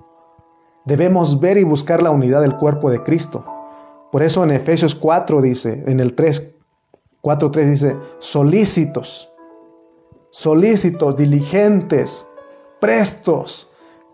[0.85, 3.45] Debemos ver y buscar la unidad del cuerpo de Cristo.
[4.15, 6.55] Por eso en Efesios 4 dice, en el 3,
[7.21, 9.29] 4, 3 dice, solícitos,
[10.31, 12.25] solícitos, diligentes,
[12.81, 13.73] prestos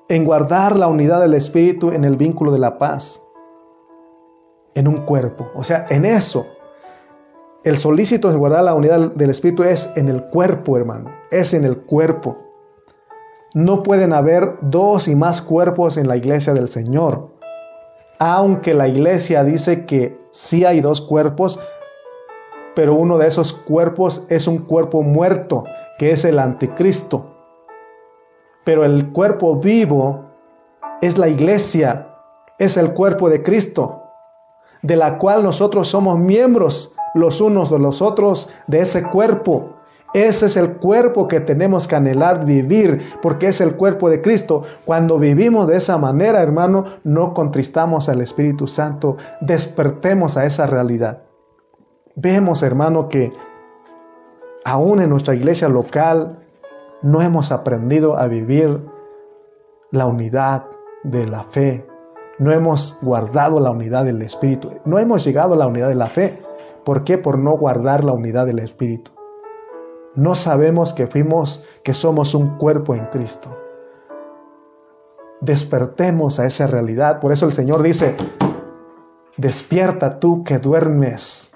[0.09, 3.21] en guardar la unidad del Espíritu en el vínculo de la paz,
[4.75, 5.51] en un cuerpo.
[5.55, 6.47] O sea, en eso.
[7.63, 11.11] El solícito de guardar la unidad del Espíritu es en el cuerpo, hermano.
[11.31, 12.39] Es en el cuerpo.
[13.53, 17.39] No pueden haber dos y más cuerpos en la iglesia del Señor.
[18.21, 21.59] Aunque la iglesia dice que sí hay dos cuerpos,
[22.77, 25.65] pero uno de esos cuerpos es un cuerpo muerto,
[25.99, 27.31] que es el anticristo
[28.65, 30.27] pero el cuerpo vivo
[31.01, 32.09] es la iglesia,
[32.59, 34.03] es el cuerpo de Cristo,
[34.83, 39.71] de la cual nosotros somos miembros los unos de los otros de ese cuerpo.
[40.13, 44.65] Ese es el cuerpo que tenemos que anhelar vivir, porque es el cuerpo de Cristo.
[44.85, 51.23] Cuando vivimos de esa manera, hermano, no contristamos al Espíritu Santo, despertemos a esa realidad.
[52.17, 53.33] Vemos, hermano, que
[54.65, 56.39] aún en nuestra iglesia local,
[57.03, 58.81] no hemos aprendido a vivir
[59.91, 60.65] la unidad
[61.03, 61.87] de la fe.
[62.39, 64.73] No hemos guardado la unidad del Espíritu.
[64.85, 66.43] No hemos llegado a la unidad de la fe.
[66.85, 67.17] ¿Por qué?
[67.17, 69.13] Por no guardar la unidad del Espíritu.
[70.17, 73.57] No sabemos que fuimos, que somos un cuerpo en Cristo.
[75.41, 77.21] Despertemos a esa realidad.
[77.21, 78.17] Por eso el Señor dice,
[79.37, 81.55] despierta tú que duermes.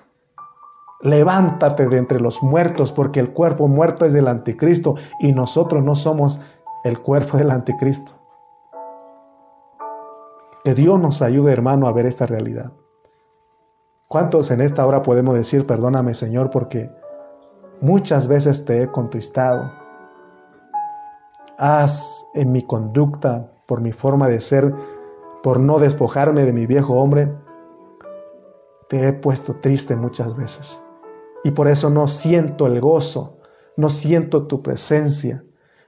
[1.01, 5.97] Levántate de entre los muertos, porque el cuerpo muerto es del anticristo y nosotros no
[5.97, 6.41] somos
[6.85, 8.13] el cuerpo del anticristo.
[10.65, 12.73] Que Dios nos ayude, hermano, a ver esta realidad.
[14.09, 16.91] ¿Cuántos en esta hora podemos decir, perdóname, Señor, porque
[17.81, 19.73] muchas veces te he contristado?
[21.59, 24.75] Haz en mi conducta, por mi forma de ser,
[25.43, 27.33] por no despojarme de mi viejo hombre,
[28.89, 30.81] te he puesto triste muchas veces.
[31.43, 33.39] Y por eso no siento el gozo,
[33.77, 35.45] no siento tu presencia,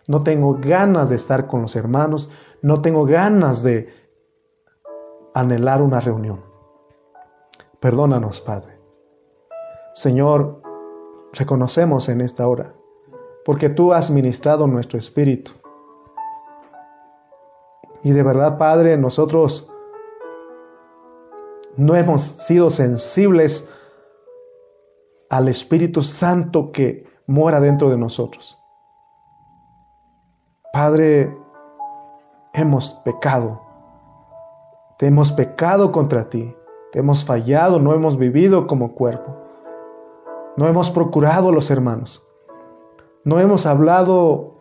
[0.08, 2.30] no tengo ganas de estar con los hermanos,
[2.62, 3.88] no tengo ganas de
[5.34, 6.44] anhelar una reunión.
[7.80, 8.78] Perdónanos, Padre.
[9.94, 10.60] Señor,
[11.32, 12.74] reconocemos en esta hora,
[13.44, 15.52] porque tú has ministrado nuestro espíritu.
[18.02, 19.70] Y de verdad, Padre, nosotros
[21.76, 23.68] no hemos sido sensibles
[25.28, 28.62] al Espíritu Santo que mora dentro de nosotros.
[30.72, 31.36] Padre,
[32.54, 33.60] hemos pecado,
[34.98, 36.54] te hemos pecado contra ti,
[36.92, 39.36] te hemos fallado, no hemos vivido como cuerpo,
[40.56, 42.26] no hemos procurado a los hermanos,
[43.24, 44.54] no hemos hablado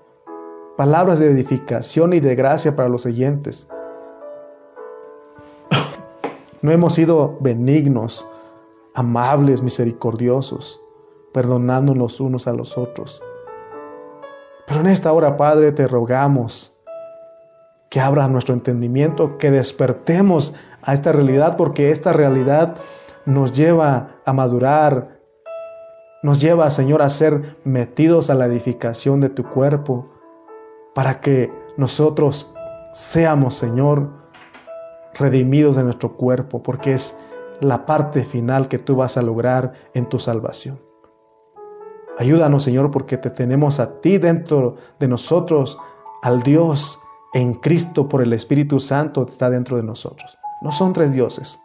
[0.78, 3.70] palabras de edificación y de gracia para los oyentes.
[6.62, 8.28] No hemos sido benignos,
[8.96, 10.82] amables, misericordiosos,
[11.32, 13.22] perdonándonos unos a los otros.
[14.66, 16.76] Pero en esta hora, Padre, te rogamos
[17.90, 22.78] que abra nuestro entendimiento, que despertemos a esta realidad, porque esta realidad
[23.26, 25.15] nos lleva a madurar,
[26.26, 30.10] nos lleva, Señor, a ser metidos a la edificación de tu cuerpo,
[30.96, 32.52] para que nosotros
[32.94, 34.10] seamos, Señor,
[35.14, 37.16] redimidos de nuestro cuerpo, porque es
[37.62, 40.82] la parte final que tú vas a lograr en tu salvación.
[42.18, 45.78] Ayúdanos, Señor, porque te tenemos a ti dentro de nosotros,
[46.24, 47.00] al Dios
[47.36, 50.40] en Cristo por el Espíritu Santo está dentro de nosotros.
[50.64, 51.60] No son tres dioses,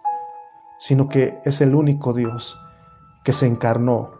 [0.79, 2.61] sino que es el único Dios
[3.25, 4.20] que se encarnó,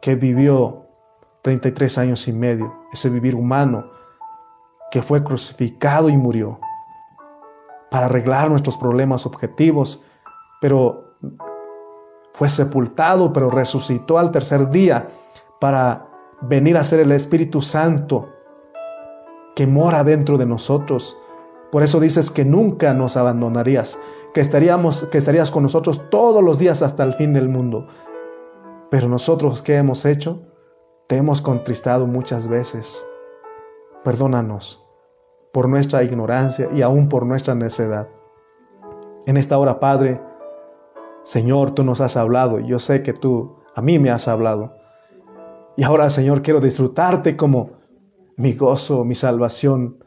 [0.00, 0.86] que vivió
[1.42, 3.90] 33 años y medio, ese vivir humano,
[4.90, 6.58] que fue crucificado y murió
[7.90, 10.02] para arreglar nuestros problemas objetivos,
[10.60, 11.16] pero
[12.34, 15.08] fue sepultado, pero resucitó al tercer día
[15.60, 16.06] para
[16.42, 18.28] venir a ser el Espíritu Santo
[19.54, 21.16] que mora dentro de nosotros.
[21.70, 23.98] Por eso dices que nunca nos abandonarías,
[24.32, 27.86] que estaríamos que estarías con nosotros todos los días hasta el fin del mundo.
[28.90, 30.42] Pero nosotros qué hemos hecho?
[31.06, 33.06] Te hemos contristado muchas veces.
[34.04, 34.84] Perdónanos
[35.52, 38.08] por nuestra ignorancia y aún por nuestra necedad.
[39.26, 40.20] En esta hora, Padre,
[41.22, 44.76] Señor, tú nos has hablado y yo sé que tú a mí me has hablado.
[45.76, 47.72] Y ahora, Señor, quiero disfrutarte como
[48.36, 50.04] mi gozo, mi salvación,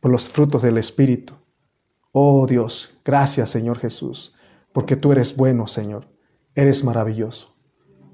[0.00, 1.34] por los frutos del Espíritu.
[2.12, 4.34] Oh Dios, gracias, Señor Jesús,
[4.72, 6.08] porque tú eres bueno, Señor.
[6.54, 7.59] Eres maravilloso.